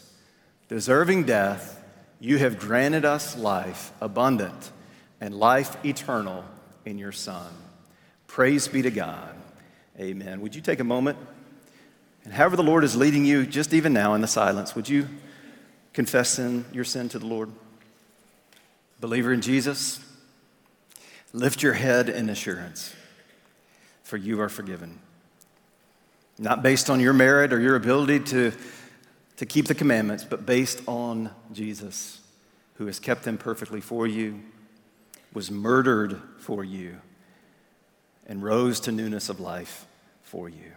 Deserving 0.69 1.23
death, 1.23 1.83
you 2.19 2.37
have 2.37 2.59
granted 2.59 3.03
us 3.03 3.35
life 3.35 3.91
abundant 3.99 4.71
and 5.19 5.33
life 5.33 5.83
eternal 5.83 6.45
in 6.85 6.99
your 6.99 7.11
Son. 7.11 7.51
Praise 8.27 8.67
be 8.67 8.83
to 8.83 8.91
God. 8.91 9.35
Amen. 9.99 10.39
Would 10.41 10.53
you 10.53 10.61
take 10.61 10.79
a 10.79 10.83
moment? 10.83 11.17
And 12.25 12.31
however 12.31 12.57
the 12.57 12.61
Lord 12.61 12.83
is 12.83 12.95
leading 12.95 13.25
you, 13.25 13.47
just 13.47 13.73
even 13.73 13.91
now 13.91 14.13
in 14.13 14.21
the 14.21 14.27
silence, 14.27 14.75
would 14.75 14.87
you 14.87 15.07
confess 15.93 16.29
sin, 16.29 16.63
your 16.71 16.83
sin 16.83 17.09
to 17.09 17.17
the 17.17 17.25
Lord? 17.25 17.49
Believer 18.99 19.33
in 19.33 19.41
Jesus, 19.41 19.99
Lift 21.37 21.61
your 21.61 21.73
head 21.73 22.09
in 22.09 22.29
assurance, 22.29 22.95
for 24.01 24.17
you 24.17 24.41
are 24.41 24.49
forgiven. 24.49 24.97
Not 26.39 26.63
based 26.63 26.89
on 26.89 26.99
your 26.99 27.13
merit 27.13 27.53
or 27.53 27.59
your 27.59 27.75
ability 27.75 28.21
to, 28.31 28.51
to 29.35 29.45
keep 29.45 29.67
the 29.67 29.75
commandments, 29.75 30.23
but 30.23 30.47
based 30.47 30.81
on 30.87 31.29
Jesus, 31.53 32.21
who 32.77 32.87
has 32.87 32.99
kept 32.99 33.21
them 33.21 33.37
perfectly 33.37 33.81
for 33.81 34.07
you, 34.07 34.41
was 35.31 35.51
murdered 35.51 36.19
for 36.39 36.63
you, 36.63 36.97
and 38.25 38.41
rose 38.41 38.79
to 38.79 38.91
newness 38.91 39.29
of 39.29 39.39
life 39.39 39.85
for 40.23 40.49
you. 40.49 40.71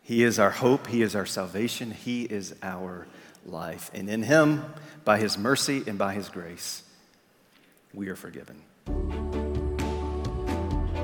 He 0.00 0.22
is 0.22 0.38
our 0.38 0.52
hope, 0.52 0.86
He 0.86 1.02
is 1.02 1.14
our 1.14 1.26
salvation, 1.26 1.90
He 1.90 2.22
is 2.22 2.54
our 2.62 3.06
life. 3.44 3.90
And 3.92 4.08
in 4.08 4.22
Him, 4.22 4.64
by 5.04 5.18
His 5.18 5.36
mercy 5.36 5.82
and 5.86 5.98
by 5.98 6.14
His 6.14 6.30
grace, 6.30 6.82
we 7.92 8.08
are 8.08 8.16
forgiven. 8.16 8.62